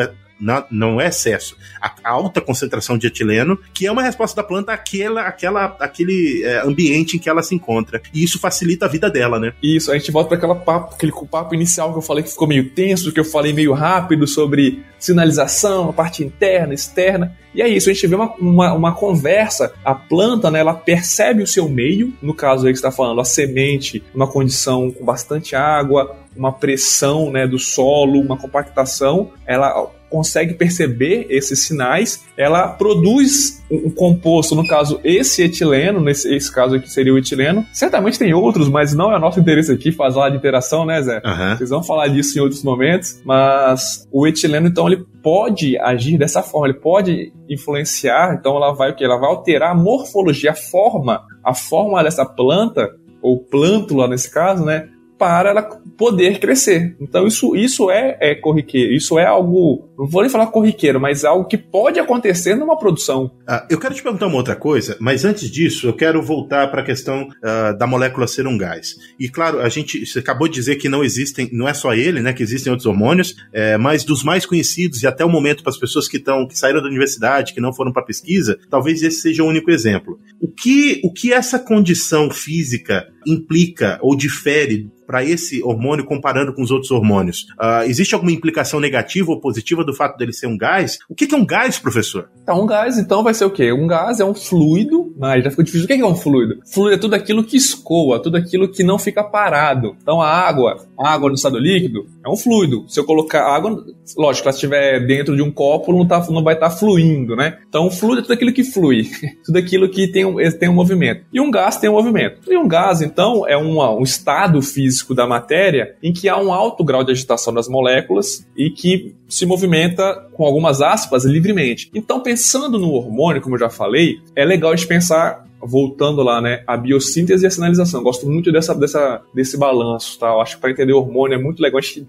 [0.71, 5.23] não, é excesso, a alta concentração de etileno, que é uma resposta da planta àquela,
[5.23, 8.03] àquela, àquele é, ambiente em que ela se encontra.
[8.13, 9.53] E isso facilita a vida dela, né?
[9.63, 12.71] Isso, a gente volta para papo, aquele papo inicial que eu falei que ficou meio
[12.71, 17.37] tenso, que eu falei meio rápido sobre sinalização, a parte interna, externa.
[17.55, 21.43] E é isso, a gente vê uma, uma, uma, conversa, a planta, né, ela percebe
[21.43, 25.57] o seu meio, no caso aí que está falando, a semente, uma condição com bastante
[25.57, 33.63] água, uma pressão né, do solo, uma compactação, ela consegue perceber esses sinais, ela produz
[33.71, 37.67] um composto, no caso esse etileno, nesse esse caso aqui seria o etileno.
[37.71, 41.21] Certamente tem outros, mas não é nosso interesse aqui falar de interação, né, Zé?
[41.23, 41.57] Uhum.
[41.57, 46.43] Vocês vão falar disso em outros momentos, mas o etileno, então, ele pode agir dessa
[46.43, 49.05] forma, ele pode influenciar, então ela vai o que?
[49.05, 54.65] Ela vai alterar a morfologia, a forma, a forma dessa planta, ou plântula nesse caso,
[54.65, 54.89] né?
[55.19, 55.63] Para ela
[55.97, 56.95] poder crescer.
[57.01, 61.25] Então isso, isso é, é corriqueiro, isso é algo, não vou nem falar corriqueiro, mas
[61.25, 63.31] algo que pode acontecer numa produção.
[63.47, 66.83] Ah, eu quero te perguntar uma outra coisa, mas antes disso eu quero voltar para
[66.83, 68.97] a questão uh, da molécula ser um gás.
[69.19, 72.21] E claro, a gente você acabou de dizer que não existem, não é só ele,
[72.21, 75.71] né, que existem outros hormônios, é, mas dos mais conhecidos e até o momento para
[75.71, 79.21] as pessoas que estão que saíram da universidade, que não foram para pesquisa, talvez esse
[79.21, 80.19] seja o único exemplo.
[80.41, 86.63] O que o que essa condição física implica ou difere para esse hormônio comparando com
[86.63, 87.47] os outros hormônios?
[87.61, 90.99] Uh, existe alguma implicação negativa ou positiva do fato dele ser um gás?
[91.09, 92.29] O que, que é um gás, professor?
[92.43, 93.73] Então, um gás, então, vai ser o quê?
[93.73, 95.85] Um gás é um fluido, mas já ficou difícil.
[95.85, 96.61] O que é um fluido?
[96.73, 99.97] Fluido é tudo aquilo que escoa, tudo aquilo que não fica parado.
[100.03, 102.85] Então, a água, a água no estado líquido, é um fluido.
[102.89, 103.85] Se eu colocar água,
[104.17, 107.37] lógico, se ela estiver dentro de um copo, não, tá, não vai estar tá fluindo,
[107.37, 107.59] né?
[107.69, 109.09] Então, fluido é tudo aquilo que flui,
[109.45, 111.25] tudo aquilo que tem um, tem um movimento.
[111.33, 112.41] E um gás tem um movimento.
[112.51, 116.53] E um gás, então, é uma, um estado físico da matéria em que há um
[116.53, 121.91] alto grau de agitação das moléculas e que se movimenta, com algumas aspas, livremente.
[121.95, 126.63] Então, pensando no hormônio, como eu já falei, é legal de pensar voltando lá, né,
[126.67, 128.03] a biossíntese e a sinalização.
[128.03, 130.29] Gosto muito dessa, dessa, desse balanço, tá?
[130.29, 132.07] Eu acho que para entender o hormônio é muito legal a gente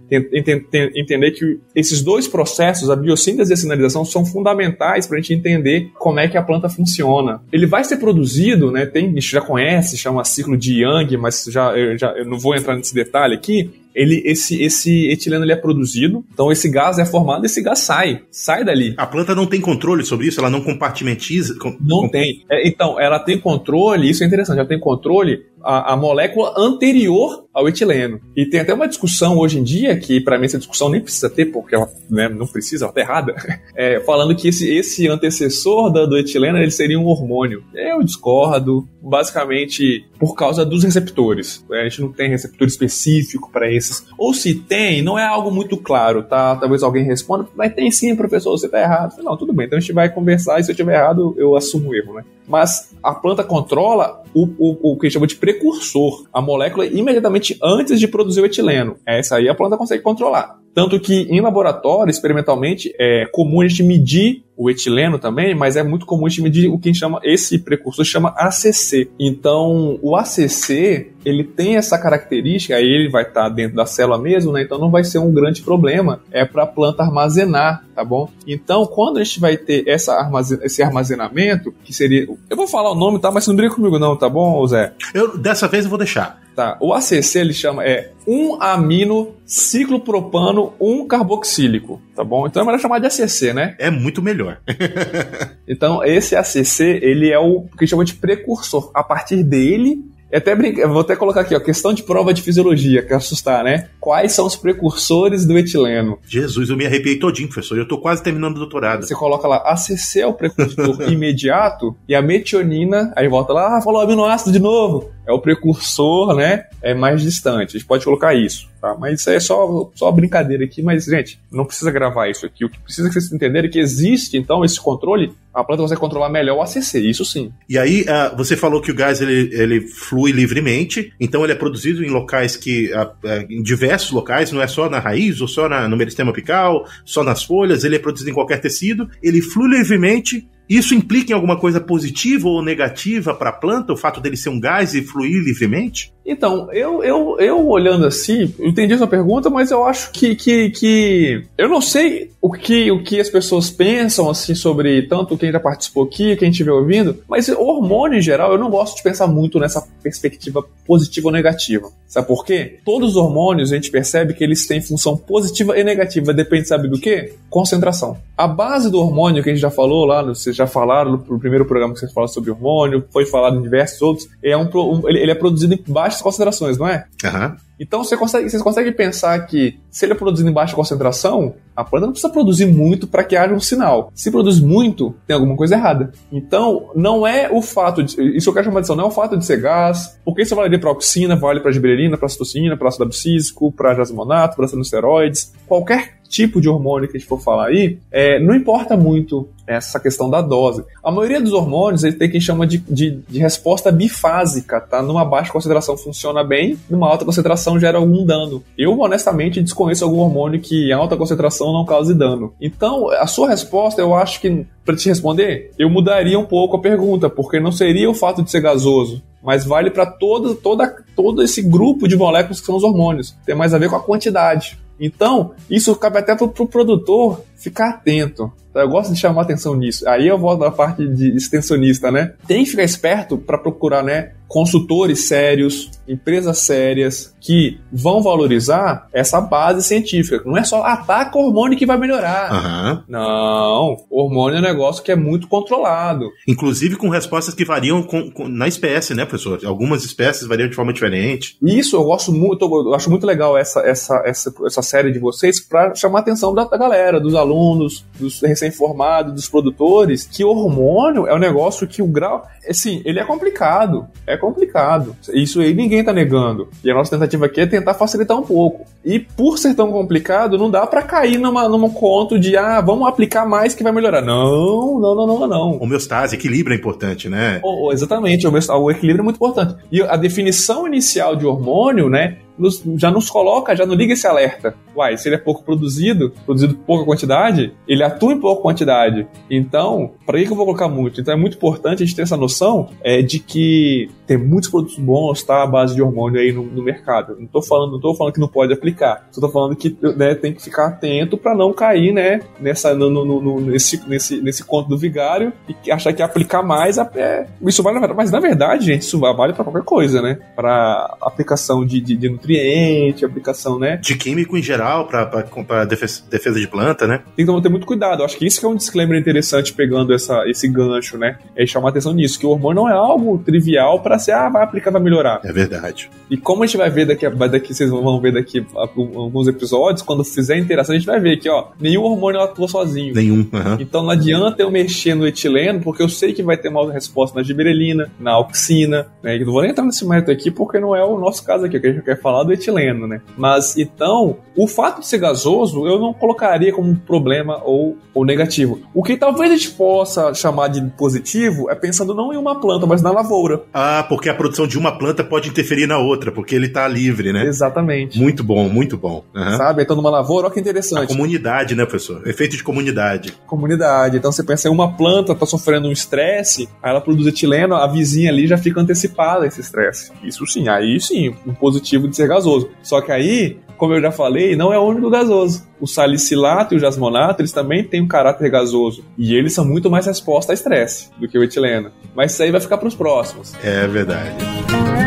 [0.95, 5.33] entender que esses dois processos, a biossíntese e a sinalização, são fundamentais para a gente
[5.33, 7.41] entender como é que a planta funciona.
[7.51, 11.45] Ele vai ser produzido, né, tem, a gente já conhece, chama ciclo de Young, mas
[11.49, 15.51] já, eu, já, eu não vou entrar nesse detalhe aqui, ele, esse, esse etileno ele
[15.51, 18.93] é produzido, então esse gás é formado esse gás sai, sai dali.
[18.95, 20.39] A planta não tem controle sobre isso?
[20.39, 21.57] Ela não compartimentiza?
[21.59, 21.75] Com...
[21.81, 22.43] Não tem.
[22.49, 27.45] É, então, ela tem controle, isso é interessante, ela tem controle a, a, molécula anterior
[27.53, 28.21] ao etileno.
[28.35, 31.29] E tem até uma discussão hoje em dia, que para mim essa discussão nem precisa
[31.29, 33.35] ter, porque ela né, não precisa, ela tá errada,
[33.75, 37.63] é, falando que esse, esse antecessor do, do etileno ele seria um hormônio.
[37.73, 41.63] Eu discordo, basicamente por causa dos receptores.
[41.71, 44.05] A gente não tem receptor específico para esses.
[44.17, 46.55] Ou se tem, não é algo muito claro, tá?
[46.55, 49.21] Talvez alguém responda, mas tem sim, professor, você tá errado.
[49.23, 51.89] Não, tudo bem, então a gente vai conversar e se eu tiver errado, eu assumo
[51.89, 52.23] o erro, né?
[52.47, 57.99] Mas a planta controla o, o, o que chama de precursor, a molécula imediatamente antes
[57.99, 58.97] de produzir o etileno.
[59.05, 60.57] Essa aí a planta consegue controlar.
[60.77, 65.81] Tanto que em laboratório, experimentalmente, é comum a gente medir o etileno também, mas é
[65.81, 69.09] muito comum a gente medir o que chama, esse precursor chama ACC.
[69.19, 74.51] Então, o ACC, ele tem essa característica, aí ele vai estar dentro da célula mesmo,
[74.51, 74.61] né?
[74.61, 78.29] Então não vai ser um grande problema, é para a planta armazenar, tá bom?
[78.45, 82.91] Então, quando a gente vai ter essa armazen esse armazenamento, que seria, eu vou falar
[82.91, 83.31] o nome, tá?
[83.31, 84.93] Mas não briga comigo não, tá bom, Zé?
[85.11, 86.39] Eu, dessa vez eu vou deixar.
[86.57, 86.75] Tá.
[86.81, 92.47] O ACC ele chama é 1 amino ciclopropano 1 carboxílico, tá bom?
[92.47, 93.75] Então é melhor chamar de ACC, né?
[93.77, 94.59] É muito melhor.
[95.69, 98.89] então esse ACC ele é o que chama de precursor.
[98.95, 102.41] A partir dele eu até brinca, vou até colocar aqui, ó, questão de prova de
[102.41, 103.87] fisiologia, que é assustar, né?
[103.99, 106.17] Quais são os precursores do etileno?
[106.27, 107.77] Jesus, eu me arrepiei todinho, professor.
[107.77, 109.05] Eu tô quase terminando o doutorado.
[109.05, 113.81] Você coloca lá, ACC é o precursor imediato e a metionina, aí volta lá, ah,
[113.81, 115.11] falou aminoácido de novo.
[115.27, 116.65] É o precursor, né?
[116.81, 117.75] É mais distante.
[117.75, 118.95] A gente pode colocar isso tá?
[118.99, 122.63] Mas isso aí é só, só brincadeira aqui, mas, gente, não precisa gravar isso aqui.
[122.63, 125.99] O que precisa que vocês entenderem é que existe, então, esse controle, a planta consegue
[125.99, 127.51] controlar melhor o ACC, isso sim.
[127.67, 131.55] E aí, uh, você falou que o gás, ele, ele flui livremente, então ele é
[131.55, 135.47] produzido em locais que, uh, uh, em diversos locais, não é só na raiz, ou
[135.47, 139.41] só na, no meristema apical, só nas folhas, ele é produzido em qualquer tecido, ele
[139.41, 144.19] flui livremente, isso implica em alguma coisa positiva ou negativa para a planta, o fato
[144.19, 146.13] dele ser um gás e fluir livremente?
[146.27, 150.69] Então, eu, eu, eu olhando assim, entendi a sua pergunta, mas eu acho que, que,
[150.71, 155.51] que eu não sei o que, o que as pessoas pensam assim sobre tanto quem
[155.51, 159.03] já participou aqui, quem estiver ouvindo, mas o hormônio em geral, eu não gosto de
[159.03, 161.89] pensar muito nessa perspectiva positiva ou negativa.
[162.07, 162.79] Sabe por quê?
[162.85, 166.87] Todos os hormônios a gente percebe que eles têm função positiva e negativa, depende, sabe
[166.87, 167.35] do quê?
[167.49, 168.17] Concentração.
[168.37, 171.65] A base do hormônio que a gente já falou lá, vocês já falaram no primeiro
[171.65, 174.69] programa que vocês falaram sobre hormônio, foi falado em diversos outros, é um,
[175.09, 175.77] ele é produzido em
[176.17, 177.05] baixas concentrações, não é?
[177.23, 177.55] Uhum.
[177.79, 181.83] Então você consegue, vocês conseguem pensar que se ele é produzido em baixa concentração, a
[181.83, 184.11] planta não precisa produzir muito para que haja um sinal.
[184.15, 186.11] Se produz muito, tem alguma coisa errada.
[186.31, 188.19] Então, não é o fato de.
[188.35, 190.55] Isso eu quero chamar de atenção, não é o fato de ser gás, porque isso
[190.55, 195.53] vale para auxina, vale para giberelina, para citocina, para ácido abscísico, para jasmonato, para esteroides.
[195.67, 199.99] Qualquer tipo de hormônio que a gente for falar aí, é, não importa muito essa
[199.99, 200.83] questão da dose.
[201.03, 205.01] A maioria dos hormônios ele tem que chama de, de, de, resposta bifásica, tá?
[205.01, 208.63] Numa baixa concentração funciona bem, numa alta concentração gera algum dano.
[208.77, 212.53] Eu, honestamente, desconheço algum hormônio que em alta concentração não cause dano.
[212.61, 216.81] Então, a sua resposta, eu acho que, para te responder, eu mudaria um pouco a
[216.81, 221.43] pergunta, porque não seria o fato de ser gasoso, mas vale para todo, toda, todo
[221.43, 223.35] esse grupo de moléculas que são os hormônios.
[223.45, 224.77] Tem mais a ver com a quantidade.
[224.99, 228.51] Então, isso cabe até para o produtor ficar atento.
[228.73, 230.07] Eu gosto de chamar atenção nisso.
[230.07, 232.33] Aí eu volto da parte de extensionista, né?
[232.47, 234.33] Tem que ficar esperto para procurar, né?
[234.47, 240.41] Consultores sérios, empresas sérias que vão valorizar essa base científica.
[240.45, 242.51] Não é só ataca hormônio que vai melhorar.
[242.51, 243.03] Aham.
[243.07, 246.29] Não, hormônio é um negócio que é muito controlado.
[246.47, 249.59] Inclusive com respostas que variam com- com- na espécie, né, professor?
[249.65, 251.57] Algumas espécies variam de forma diferente.
[251.61, 255.59] Isso eu gosto muito, eu acho muito legal essa, essa, essa, essa série de vocês
[255.59, 260.49] para chamar a atenção da, da galera, dos alunos, dos recém-formados, dos produtores, que o
[260.49, 265.15] hormônio é um negócio que o grau, assim, ele é complicado, é complicado.
[265.33, 266.67] Isso aí ninguém tá negando.
[266.83, 268.85] E a nossa tentativa aqui é tentar facilitar um pouco.
[269.03, 273.07] E por ser tão complicado, não dá para cair numa, num conto de, ah, vamos
[273.07, 274.21] aplicar mais que vai melhorar.
[274.21, 275.77] Não, não, não, não, não.
[275.81, 277.59] Homeostase, equilíbrio é importante, né?
[277.63, 279.75] O- o- exatamente, o equilíbrio é muito importante.
[279.91, 284.25] E a definição inicial de hormônio, né, nos- já nos coloca, já não liga esse
[284.27, 284.75] alerta.
[284.95, 289.27] Uai, se ele é pouco produzido, produzido pouca quantidade, ele atua em pouca quantidade.
[289.49, 291.21] Então, para que eu vou colocar muito?
[291.21, 294.97] Então é muito importante a gente ter essa noção é, de que tem muitos produtos
[294.97, 297.37] bons, tá, à base de hormônio aí no, no mercado.
[297.39, 299.27] Não tô falando, não tô falando que não pode aplicar.
[299.31, 303.09] Só tô falando que né, tem que ficar atento para não cair, né, nessa, no,
[303.09, 305.53] no- no- nesse, nesse, nesse conto do vigário
[305.85, 309.63] e achar que aplicar mais é, isso vale, mas na verdade, gente, isso vale para
[309.63, 310.39] qualquer coisa, né?
[310.55, 313.97] Para aplicação de, de, de nutriente, aplicação, né?
[313.97, 317.21] De químico em geral, para defesa, defesa de planta, né?
[317.35, 318.21] Tem que ter muito cuidado.
[318.21, 321.37] Eu acho que isso que é um disclaimer interessante pegando essa, esse gancho, né?
[321.55, 324.63] É chamar atenção nisso, que o hormônio não é algo trivial para ser, ah, vai
[324.63, 325.41] aplicar, vai melhorar.
[325.43, 326.09] É verdade.
[326.29, 329.47] E como a gente vai ver daqui, a- daqui vocês vão ver daqui a alguns
[329.47, 333.13] episódios, quando fizer a interação, a gente vai ver que, ó, nenhum hormônio atua sozinho.
[333.13, 333.47] Nenhum.
[333.53, 333.77] aham.
[333.79, 337.37] Então não adianta eu mexer no etileno, porque eu sei que vai ter uma resposta
[337.37, 339.35] na giberelina, na auxina, né?
[339.35, 341.79] Eu não vou nem entrar nesse mérito aqui, porque não é o nosso caso aqui,
[341.79, 343.21] que a gente quer falar do etileno, né?
[343.37, 348.25] Mas então, o fato de ser gasoso, eu não colocaria como um problema ou, ou
[348.25, 348.79] negativo.
[348.93, 352.85] O que talvez a gente possa chamar de positivo é pensando não em uma planta,
[352.85, 353.63] mas na lavoura.
[353.73, 357.31] Ah, porque a produção de uma planta pode interferir na outra, porque ele tá livre,
[357.31, 357.45] né?
[357.45, 358.19] Exatamente.
[358.19, 359.23] Muito bom, muito bom.
[359.35, 359.57] Aham.
[359.57, 359.83] Sabe?
[359.83, 361.07] Então, numa lavoura, olha que A interessante.
[361.07, 362.27] comunidade, né, professor?
[362.27, 363.33] Efeito de comunidade.
[363.45, 364.17] comunidade.
[364.17, 367.87] Então você pensa em uma planta tá sofrendo um estresse, aí ela produz etileno, a
[367.87, 370.11] vizinha ali já fica antecipada a esse estresse.
[370.23, 372.69] Isso sim, aí sim, um positivo de ser gasoso.
[372.81, 375.67] Só que aí, como eu já falei, não é o único gasoso.
[375.79, 379.03] O salicilato e o jasmonato, eles também têm um caráter gasoso.
[379.17, 381.91] E eles são muito mais resposta a estresse do que o etileno.
[382.15, 383.53] Mas isso aí vai ficar para os próximos.
[383.63, 385.06] É verdade.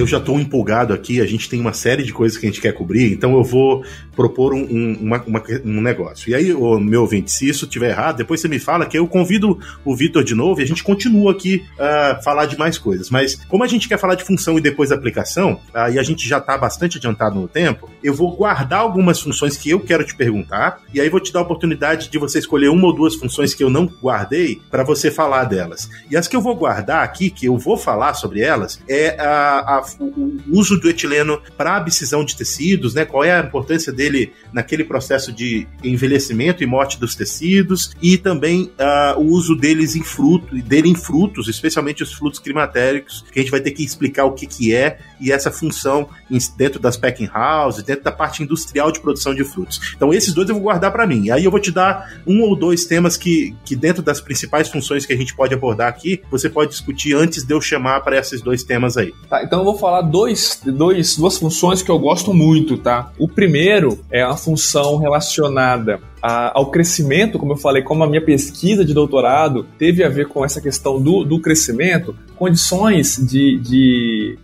[0.00, 2.60] eu já estou empolgado aqui, a gente tem uma série de coisas que a gente
[2.60, 3.84] quer cobrir, então eu vou
[4.14, 6.30] propor um, um, uma- uma- um negócio.
[6.30, 9.06] E aí, ô, meu ouvinte, se isso estiver errado, depois você me fala que eu
[9.06, 13.10] convido o Vitor de novo e a gente continua aqui a falar de mais coisas.
[13.10, 16.28] Mas como a gente quer falar de função e depois aplicação, ah, e a gente
[16.28, 20.14] já está bastante adiantado no tempo, eu vou guardar algumas funções que eu quero te
[20.16, 23.54] perguntar, e aí vou te dar a oportunidade de você escolher uma ou duas funções
[23.54, 25.88] que eu não guardei para você falar delas.
[26.10, 29.78] E as que eu vou guardar aqui, que eu vou falar sobre elas, é a-
[29.78, 33.04] a- o uso do etileno para abscisão de tecidos, né?
[33.04, 38.70] Qual é a importância dele naquele processo de envelhecimento e morte dos tecidos, e também
[38.78, 43.42] ah, o uso deles em fruto, dele em frutos, especialmente os frutos climatéricos, que a
[43.42, 46.08] gente vai ter que explicar o que, que é e essa função
[46.56, 49.94] dentro das packing houses, dentro da parte industrial de produção de frutos.
[49.96, 51.30] Então esses dois eu vou guardar para mim.
[51.30, 55.06] Aí eu vou te dar um ou dois temas que, que dentro das principais funções
[55.06, 58.40] que a gente pode abordar aqui, você pode discutir antes de eu chamar para esses
[58.40, 59.12] dois temas aí.
[59.28, 63.12] Tá, então eu vou falar dois, dois, duas funções que eu gosto muito, tá?
[63.18, 68.24] O primeiro é a função relacionada a- ao crescimento, como eu falei, como a minha
[68.24, 74.38] pesquisa de doutorado teve a ver com essa questão do, do crescimento, condições de, de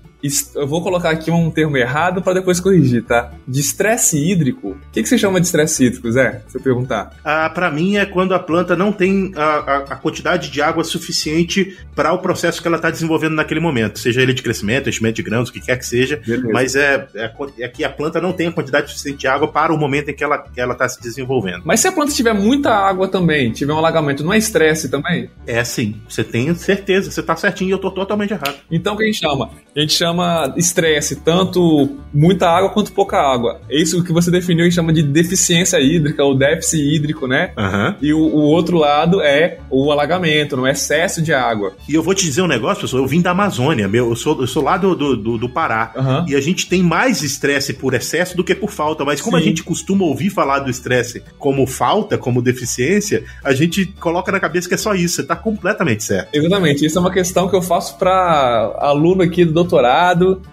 [0.55, 3.33] eu vou colocar aqui um termo errado para depois corrigir, tá?
[3.47, 4.71] De estresse hídrico.
[4.71, 6.43] O que, que você chama de estresse hídrico, Zé?
[6.49, 7.17] Se eu perguntar.
[7.25, 10.83] Ah, para mim é quando a planta não tem a, a, a quantidade de água
[10.83, 15.17] suficiente para o processo que ela está desenvolvendo naquele momento, seja ele de crescimento, enchimento
[15.17, 16.21] de grãos, o que quer que seja.
[16.25, 16.49] Beleza.
[16.53, 19.73] Mas é, é, é, que a planta não tem a quantidade suficiente de água para
[19.73, 21.63] o momento em que ela está se desenvolvendo.
[21.65, 25.29] Mas se a planta tiver muita água também, tiver um alagamento, não é estresse também?
[25.47, 26.01] É sim.
[26.09, 27.11] Você tem certeza.
[27.11, 28.57] Você está certinho e eu estou totalmente errado.
[28.71, 29.51] Então o que a gente chama?
[29.77, 30.14] A gente chama
[30.57, 33.61] estresse, tanto muita água quanto pouca água.
[33.69, 37.53] É isso que você definiu e chama de deficiência hídrica ou déficit hídrico, né?
[37.59, 37.95] Uhum.
[38.01, 41.73] E o, o, outro lado é o alagamento, no excesso de água.
[41.89, 43.03] E eu vou te dizer um negócio, pessoal.
[43.03, 45.93] Eu vim da Amazônia, meu, eu sou, eu sou lá do, do, do Pará.
[45.97, 46.29] Uhum.
[46.29, 49.05] E a gente tem mais estresse por excesso do que por falta.
[49.05, 49.43] Mas como Sim.
[49.43, 54.39] a gente costuma ouvir falar do estresse como falta, como deficiência, a gente coloca na
[54.39, 55.17] cabeça que é só isso.
[55.17, 56.29] Você tá completamente certo.
[56.33, 56.87] Exatamente.
[56.87, 60.04] Isso é uma questão que eu faço para aluno aqui do doutorado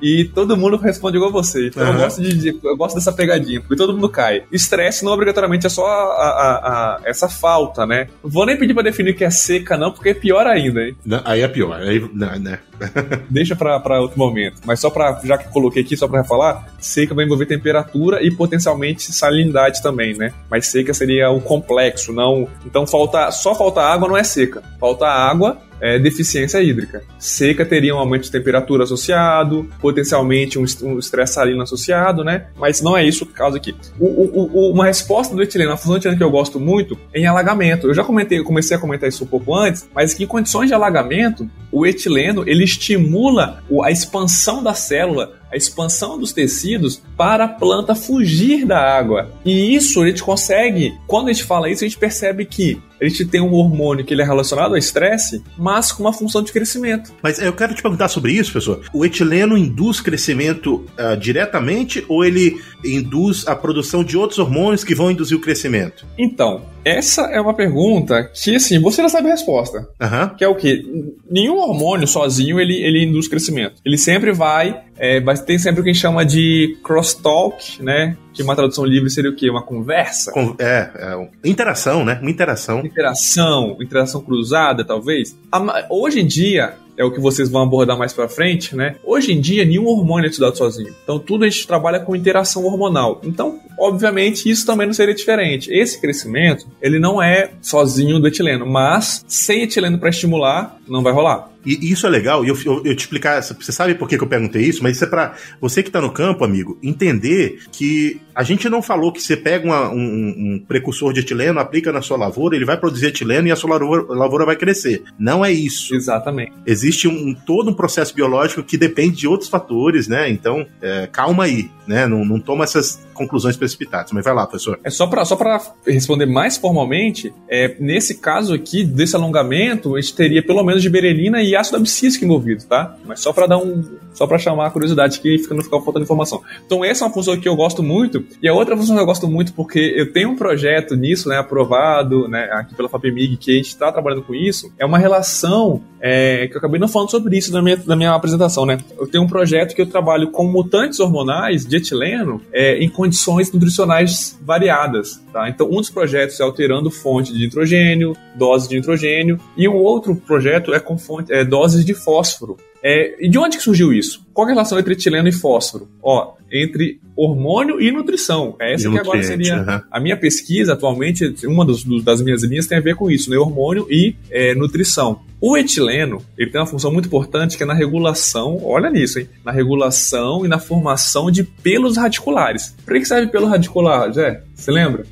[0.02, 1.68] e todo mundo responde igual você.
[1.68, 1.94] Então uhum.
[1.94, 4.44] eu, gosto de, eu gosto dessa pegadinha, porque todo mundo cai.
[4.52, 6.56] Estresse não obrigatoriamente é só a, a,
[6.96, 8.08] a, essa falta, né?
[8.24, 10.96] Vou nem pedir pra definir que é seca, não, porque é pior ainda, hein?
[11.06, 11.80] Não, aí é pior.
[11.82, 12.60] Aí, não, né?
[13.30, 14.62] Deixa pra, pra outro momento.
[14.66, 18.32] Mas só pra, já que coloquei aqui, só pra falar, seca vai envolver temperatura e
[18.32, 20.34] potencialmente salinidade também, né?
[20.50, 22.48] Mas seca seria o complexo, não.
[22.66, 24.64] Então falta, só falta água não é seca.
[24.80, 27.04] Falta água é, deficiência hídrica.
[27.18, 30.64] Seca teria um aumento de temperatura associado, potencialmente um
[30.98, 32.48] estresse salino associado, né?
[32.56, 33.76] Mas não é isso que causa aqui.
[34.00, 36.98] O, o, o, uma resposta do etileno, a função do etileno que eu gosto muito,
[37.14, 37.88] é em alagamento.
[37.88, 40.68] Eu já comentei, eu comecei a comentar isso um pouco antes, mas que em condições
[40.68, 47.46] de alagamento, o etileno ele estimula a expansão da célula a expansão dos tecidos para
[47.46, 49.32] a planta fugir da água.
[49.44, 53.08] E isso a gente consegue, quando a gente fala isso, a gente percebe que a
[53.08, 56.52] gente tem um hormônio que ele é relacionado ao estresse, mas com uma função de
[56.52, 57.12] crescimento.
[57.22, 58.80] Mas eu quero te perguntar sobre isso, pessoal.
[58.94, 64.94] O etileno induz crescimento uh, diretamente ou ele induz a produção de outros hormônios que
[64.94, 66.06] vão induzir o crescimento?
[66.18, 69.88] Então, essa é uma pergunta que, assim, você já sabe a resposta.
[70.02, 70.36] Uhum.
[70.36, 70.84] Que é o quê?
[71.30, 73.82] Nenhum hormônio sozinho ele, ele induz crescimento.
[73.86, 78.18] Ele sempre vai, é, vai ter sempre o que a gente chama de crosstalk, né?
[78.34, 79.50] Que uma tradução livre seria o quê?
[79.50, 80.32] Uma conversa?
[80.32, 82.18] Com, é, é, interação, né?
[82.22, 82.86] Uma interação.
[82.86, 85.38] Interação, interação cruzada, talvez.
[85.52, 88.96] A, hoje em dia, é o que vocês vão abordar mais para frente, né?
[89.04, 90.94] Hoje em dia, nenhum hormônio é estudado sozinho.
[91.04, 93.20] Então, tudo a gente trabalha com interação hormonal.
[93.24, 95.72] Então, obviamente, isso também não seria diferente.
[95.74, 101.12] Esse crescimento, ele não é sozinho do etileno, mas sem etileno para estimular, não vai
[101.12, 101.51] rolar.
[101.66, 104.24] E isso é legal, e eu, eu, eu, te explicar, você sabe por que, que
[104.24, 108.20] eu perguntei isso, mas isso é para você que está no campo, amigo, entender que
[108.34, 112.02] a gente não falou que você pega uma, um, um, precursor de etileno, aplica na
[112.02, 115.04] sua lavoura, ele vai produzir etileno e a sua lavoura, lavoura vai crescer.
[115.20, 115.94] Não é isso.
[115.94, 116.54] Exatamente.
[116.66, 120.30] Existe um, todo um processo biológico que depende de outros fatores, né?
[120.30, 122.08] Então, é, calma aí, né?
[122.08, 124.12] Não, não toma essas conclusões precipitadas.
[124.12, 124.80] Mas vai lá, professor.
[124.84, 125.38] É só para só
[125.86, 131.42] responder mais formalmente, é, nesse caso aqui, desse alongamento, a gente teria pelo menos giberelina
[131.42, 132.96] e ácido abscísico envolvido, tá?
[133.06, 133.84] Mas só para dar um.
[134.14, 136.42] Só para chamar a curiosidade que fica, não ficar faltando informação.
[136.66, 138.26] Então, essa é uma função que eu gosto muito.
[138.42, 141.38] E a outra função que eu gosto muito, porque eu tenho um projeto nisso, né,
[141.38, 145.82] aprovado, né, aqui pela FAPEMIG, que a gente está trabalhando com isso, é uma relação
[146.02, 148.80] é, que eu acabei não falando sobre isso na minha, na minha apresentação, né?
[149.00, 153.52] Eu tenho um projeto que eu trabalho com mutantes hormonais de etileno é, em condições
[153.52, 155.48] nutricionais variadas, tá?
[155.48, 160.16] Então, um dos projetos é alterando fonte de nitrogênio, dose de nitrogênio, e um outro
[160.16, 162.58] projeto é com fonte, é, doses de fósforo.
[162.84, 164.26] É, e de onde que surgiu isso?
[164.34, 165.88] Qual é a relação entre etileno e fósforo?
[166.02, 168.56] Ó, entre hormônio e nutrição.
[168.60, 169.82] É essa e que agora seria uhum.
[169.92, 173.38] a minha pesquisa atualmente, uma dos, das minhas linhas tem a ver com isso, né?
[173.38, 175.22] Hormônio e é, nutrição.
[175.40, 179.30] O etileno, ele tem uma função muito importante que é na regulação, olha nisso, hein?
[179.44, 182.76] Na regulação e na formação de pelos radiculares.
[182.86, 184.44] Para que serve pelo radicular, Zé?
[184.56, 185.06] Você lembra?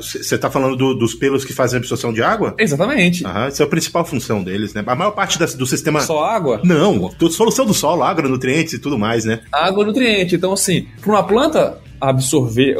[0.00, 2.54] Você é, está falando do, dos pelos que fazem a absorção de água?
[2.58, 3.24] Exatamente.
[3.24, 4.82] Aham, essa é a principal função deles, né?
[4.84, 6.00] A maior parte das, do sistema.
[6.00, 6.60] Só água?
[6.64, 9.40] Não, solução do solo, água, nutrientes e tudo mais, né?
[9.52, 10.34] Água, nutriente.
[10.34, 12.76] Então, assim, para uma planta absorver,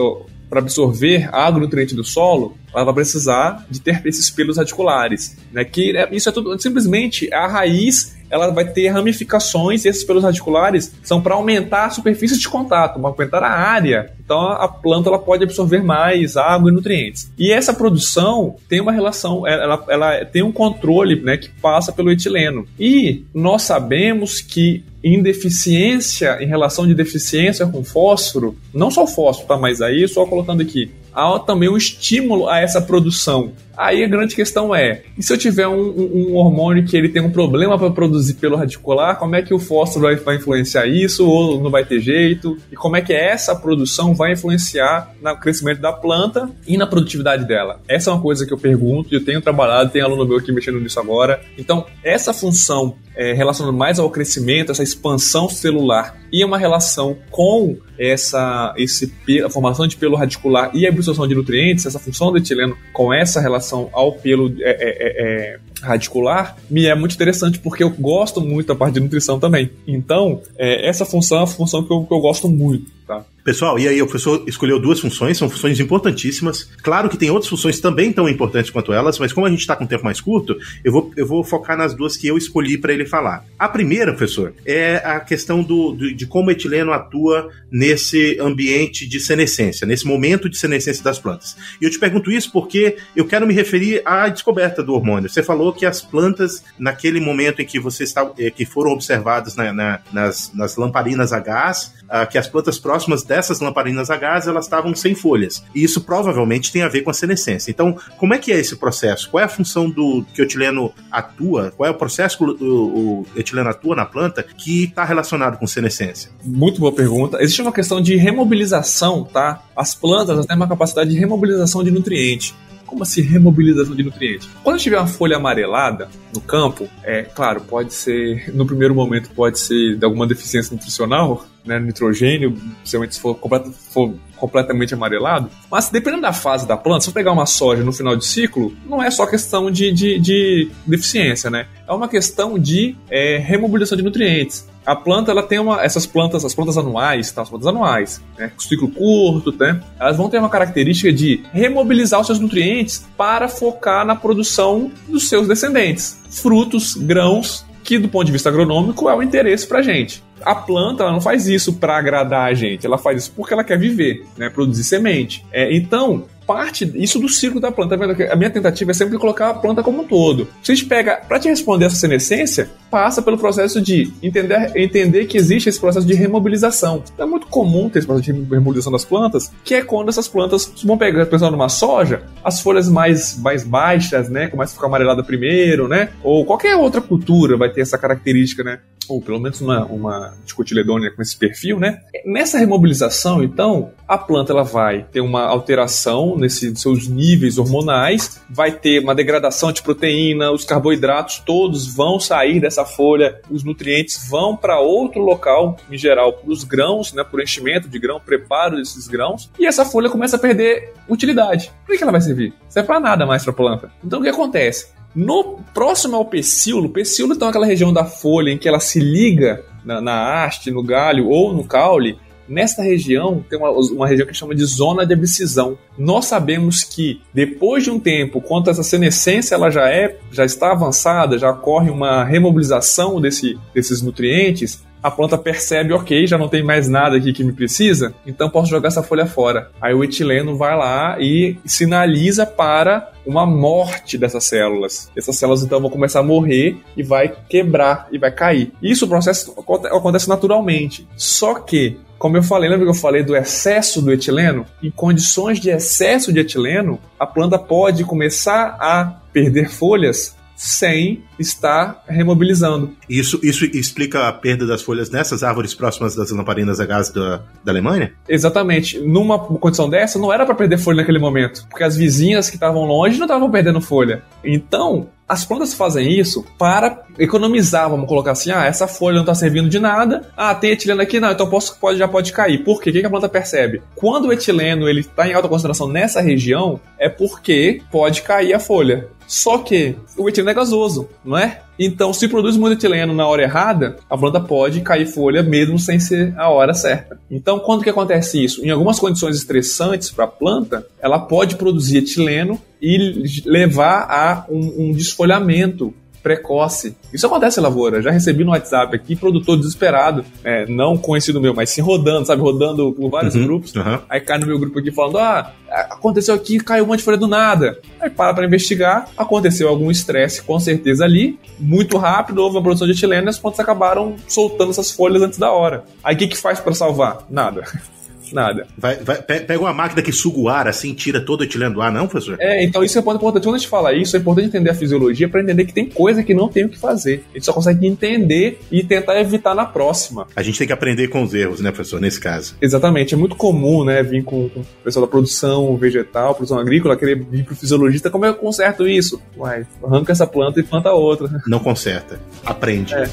[0.48, 5.64] para absorver água, nutriente do solo, ela vai precisar de ter esses pelos radiculares, né?
[5.64, 10.22] Que é, isso é tudo simplesmente a raiz ela vai ter ramificações e esses pelos
[10.22, 14.12] radiculares são para aumentar a superfície de contato, aumentar a área.
[14.24, 17.30] Então a planta ela pode absorver mais água e nutrientes.
[17.38, 22.10] E essa produção tem uma relação, ela, ela tem um controle né, que passa pelo
[22.10, 22.66] etileno.
[22.78, 29.06] E nós sabemos que em deficiência, em relação de deficiência com fósforo, não só o
[29.06, 29.56] fósforo, tá?
[29.56, 33.52] Mas aí só colocando aqui, há também um estímulo a essa produção.
[33.80, 37.08] Aí a grande questão é: e se eu tiver um, um, um hormônio que ele
[37.08, 40.86] tem um problema para produzir pelo radicular, como é que o fósforo vai, vai, influenciar
[40.86, 42.58] isso ou não vai ter jeito?
[42.70, 47.46] E como é que essa produção vai influenciar no crescimento da planta e na produtividade
[47.46, 47.80] dela?
[47.88, 50.52] Essa é uma coisa que eu pergunto e eu tenho trabalhado, tem aluno meu aqui
[50.52, 51.40] mexendo nisso agora.
[51.56, 57.76] Então, essa função é, relacionada mais ao crescimento, essa expansão celular e uma relação com
[57.98, 59.12] essa esse,
[59.44, 63.12] a formação de pelo radicular e a absorção de nutrientes, essa função do etileno com
[63.12, 67.90] essa relação ao pelo é, é, é, é radicular, me é muito interessante porque eu
[67.90, 69.70] gosto muito da parte de nutrição também.
[69.86, 72.90] Então, é, essa função é uma função que eu, que eu gosto muito.
[73.10, 73.24] Tá?
[73.42, 76.70] Pessoal, e aí o professor escolheu duas funções, são funções importantíssimas.
[76.82, 79.74] Claro que tem outras funções também tão importantes quanto elas, mas como a gente está
[79.74, 82.78] com um tempo mais curto, eu vou, eu vou focar nas duas que eu escolhi
[82.78, 83.44] para ele falar.
[83.58, 89.08] A primeira, professor, é a questão do, do, de como o etileno atua nesse ambiente
[89.08, 91.56] de senescência, nesse momento de senescência das plantas.
[91.80, 95.28] E eu te pergunto isso porque eu quero me referir à descoberta do hormônio.
[95.28, 99.56] Você falou que as plantas, naquele momento em que você está, eh, que foram observadas
[99.56, 104.16] na, na, nas, nas lamparinas a gás, ah, que as plantas próximas dessas lamparinas a
[104.16, 105.62] gás elas estavam sem folhas.
[105.74, 107.70] E isso provavelmente tem a ver com a senescência.
[107.70, 109.30] Então, como é que é esse processo?
[109.30, 111.72] Qual é a função do que o etileno atua?
[111.76, 115.66] Qual é o processo que o, o etileno atua na planta que está relacionado com
[115.66, 116.30] senescência?
[116.44, 117.40] Muito boa pergunta.
[117.40, 119.62] Existe uma questão de remobilização, tá?
[119.76, 122.54] As plantas têm uma capacidade de remobilização de nutrientes.
[122.90, 124.48] Como assim remobilização de nutrientes?
[124.64, 129.60] Quando tiver uma folha amarelada no campo, é claro, pode ser, no primeiro momento, pode
[129.60, 135.48] ser de alguma deficiência nutricional, né, nitrogênio, principalmente se for, complet, for completamente amarelado.
[135.70, 138.74] Mas dependendo da fase da planta, se eu pegar uma soja no final de ciclo,
[138.84, 141.68] não é só questão de, de, de deficiência, né?
[141.86, 146.44] É uma questão de é, remobilização de nutrientes a planta ela tem uma essas plantas
[146.44, 150.48] as plantas anuais tá, as plantas anuais né, ciclo curto né, elas vão ter uma
[150.48, 156.20] característica de remobilizar os seus nutrientes para focar na produção dos seus descendentes.
[156.30, 160.22] Frutos grãos que do ponto de vista agronômico é o interesse para gente.
[160.42, 163.64] A planta ela não faz isso para agradar a gente, ela faz isso porque ela
[163.64, 165.44] quer viver, né, produzir semente.
[165.52, 167.96] É, então, parte isso do ciclo da planta.
[167.96, 168.32] Tá?
[168.32, 170.48] A minha tentativa é sempre colocar a planta como um todo.
[170.64, 175.26] Se a gente pega, para te responder essa senescência, passa pelo processo de entender, entender
[175.26, 177.04] que existe esse processo de remobilização.
[177.14, 180.26] Então, é muito comum ter esse processo de remobilização das plantas, que é quando essas
[180.26, 184.88] plantas, vão pegar, pensando numa soja, as folhas mais, mais baixas, né, começam a ficar
[184.88, 188.80] amarelada primeiro, né, ou qualquer outra cultura vai ter essa característica, né,
[189.10, 192.00] ou pelo menos uma, uma dicotiledônia com esse perfil, né.
[192.24, 198.72] Nessa remobilização, então, a planta ela vai ter uma alteração nesses seus níveis hormonais, vai
[198.72, 204.56] ter uma degradação de proteína, os carboidratos todos vão sair dessa folha, os nutrientes vão
[204.56, 209.08] para outro local, em geral, para os grãos, né, por enchimento de grão, preparo desses
[209.08, 211.72] grãos, e essa folha começa a perder utilidade.
[211.84, 212.54] Por que ela vai servir?
[212.68, 213.90] Serve para nada mais para a planta.
[214.04, 214.99] Então o que acontece?
[215.14, 219.00] No próximo ao pecíolo, pecíolo então é aquela região da folha em que ela se
[219.00, 222.18] liga na, na haste, no galho ou no caule,
[222.50, 225.78] Nesta região tem uma, uma região que chama de zona de abscisão.
[225.96, 230.72] Nós sabemos que depois de um tempo, quando essa senescência ela já é, já está
[230.72, 236.62] avançada, já ocorre uma remobilização desse, desses nutrientes, a planta percebe, ok, já não tem
[236.62, 239.70] mais nada aqui que me precisa, então posso jogar essa folha fora.
[239.80, 245.10] Aí o etileno vai lá e sinaliza para uma morte dessas células.
[245.16, 248.72] Essas células então vão começar a morrer e vai quebrar e vai cair.
[248.82, 249.54] Isso o processo
[249.90, 251.08] acontece naturalmente.
[251.16, 254.66] Só que como eu falei, lembra que eu falei do excesso do etileno?
[254.82, 262.04] Em condições de excesso de etileno, a planta pode começar a perder folhas sem estar
[262.06, 262.94] remobilizando.
[263.08, 267.40] Isso, isso explica a perda das folhas nessas árvores próximas das lamparinas a gás da,
[267.64, 268.12] da Alemanha?
[268.28, 269.00] Exatamente.
[269.00, 272.84] Numa condição dessa, não era para perder folha naquele momento, porque as vizinhas que estavam
[272.84, 274.22] longe não estavam perdendo folha.
[274.44, 279.32] Então, as plantas fazem isso para economizar, vamos colocar assim, ah, essa folha não está
[279.32, 282.64] servindo de nada, ah, tem etileno aqui, não, então posso, pode, já pode cair.
[282.64, 282.90] Por quê?
[282.90, 283.80] O que a planta percebe?
[283.94, 289.08] Quando o etileno está em alta concentração nessa região, é porque pode cair a folha.
[289.30, 291.60] Só que o etileno é gasoso, não é?
[291.78, 296.00] Então, se produz muito etileno na hora errada, a planta pode cair folha mesmo sem
[296.00, 297.16] ser a hora certa.
[297.30, 298.66] Então, quando que acontece isso?
[298.66, 304.88] Em algumas condições estressantes para a planta, ela pode produzir etileno e levar a um,
[304.88, 306.96] um desfolhamento precoce.
[307.12, 308.02] Isso acontece em lavoura.
[308.02, 312.42] Já recebi no WhatsApp aqui, produtor desesperado, é, não conhecido meu, mas sim rodando, sabe?
[312.42, 313.74] Rodando por vários uhum, grupos.
[313.74, 313.98] Uhum.
[314.08, 315.52] Aí cai no meu grupo aqui falando: ah,
[315.90, 317.78] aconteceu aqui, caiu um monte de folha do nada.
[318.00, 322.86] Aí para pra investigar, aconteceu algum estresse com certeza ali, muito rápido, houve uma produção
[322.86, 325.84] de etileno e as plantas acabaram soltando essas folhas antes da hora.
[326.02, 327.26] Aí o que, que faz para salvar?
[327.30, 327.64] Nada.
[328.34, 328.66] nada.
[328.76, 331.82] Vai, vai, pega uma máquina que suga o ar, assim, tira todo o etileno do
[331.82, 332.36] ar, não, professor?
[332.40, 333.42] É, então isso é importante.
[333.44, 336.22] Quando a gente fala isso, é importante entender a fisiologia para entender que tem coisa
[336.22, 337.24] que não tem o que fazer.
[337.30, 340.26] A gente só consegue entender e tentar evitar na próxima.
[340.34, 342.56] A gente tem que aprender com os erros, né, professor, nesse caso.
[342.60, 343.14] Exatamente.
[343.14, 347.22] É muito comum, né, vir com, com o pessoal da produção vegetal, produção agrícola, querer
[347.22, 349.20] vir pro fisiologista, como é que eu conserto isso?
[349.36, 351.42] Uai, arranca essa planta e planta outra.
[351.46, 352.20] Não conserta.
[352.44, 352.94] Aprende.
[352.94, 353.04] É.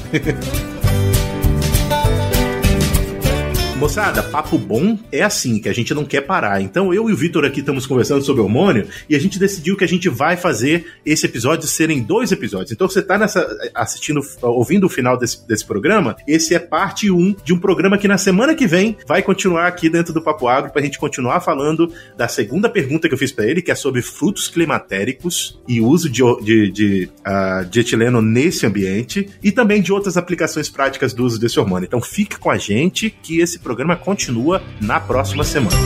[3.78, 6.60] Moçada, papo bom é assim, que a gente não quer parar.
[6.60, 9.84] Então eu e o Vitor aqui estamos conversando sobre hormônio e a gente decidiu que
[9.84, 12.72] a gente vai fazer esse episódio serem dois episódios.
[12.72, 17.16] Então você está nessa assistindo, ouvindo o final desse, desse programa, esse é parte 1
[17.16, 20.48] um de um programa que na semana que vem vai continuar aqui dentro do Papo
[20.48, 23.70] Agro para a gente continuar falando da segunda pergunta que eu fiz para ele, que
[23.70, 29.52] é sobre frutos climatéricos e uso de, de, de, uh, de etileno nesse ambiente e
[29.52, 31.86] também de outras aplicações práticas do uso desse hormônio.
[31.86, 35.76] Então fique com a gente que esse programa continua na próxima semana.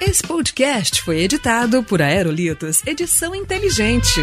[0.00, 4.20] Esse podcast foi editado por Aerolitos Edição Inteligente.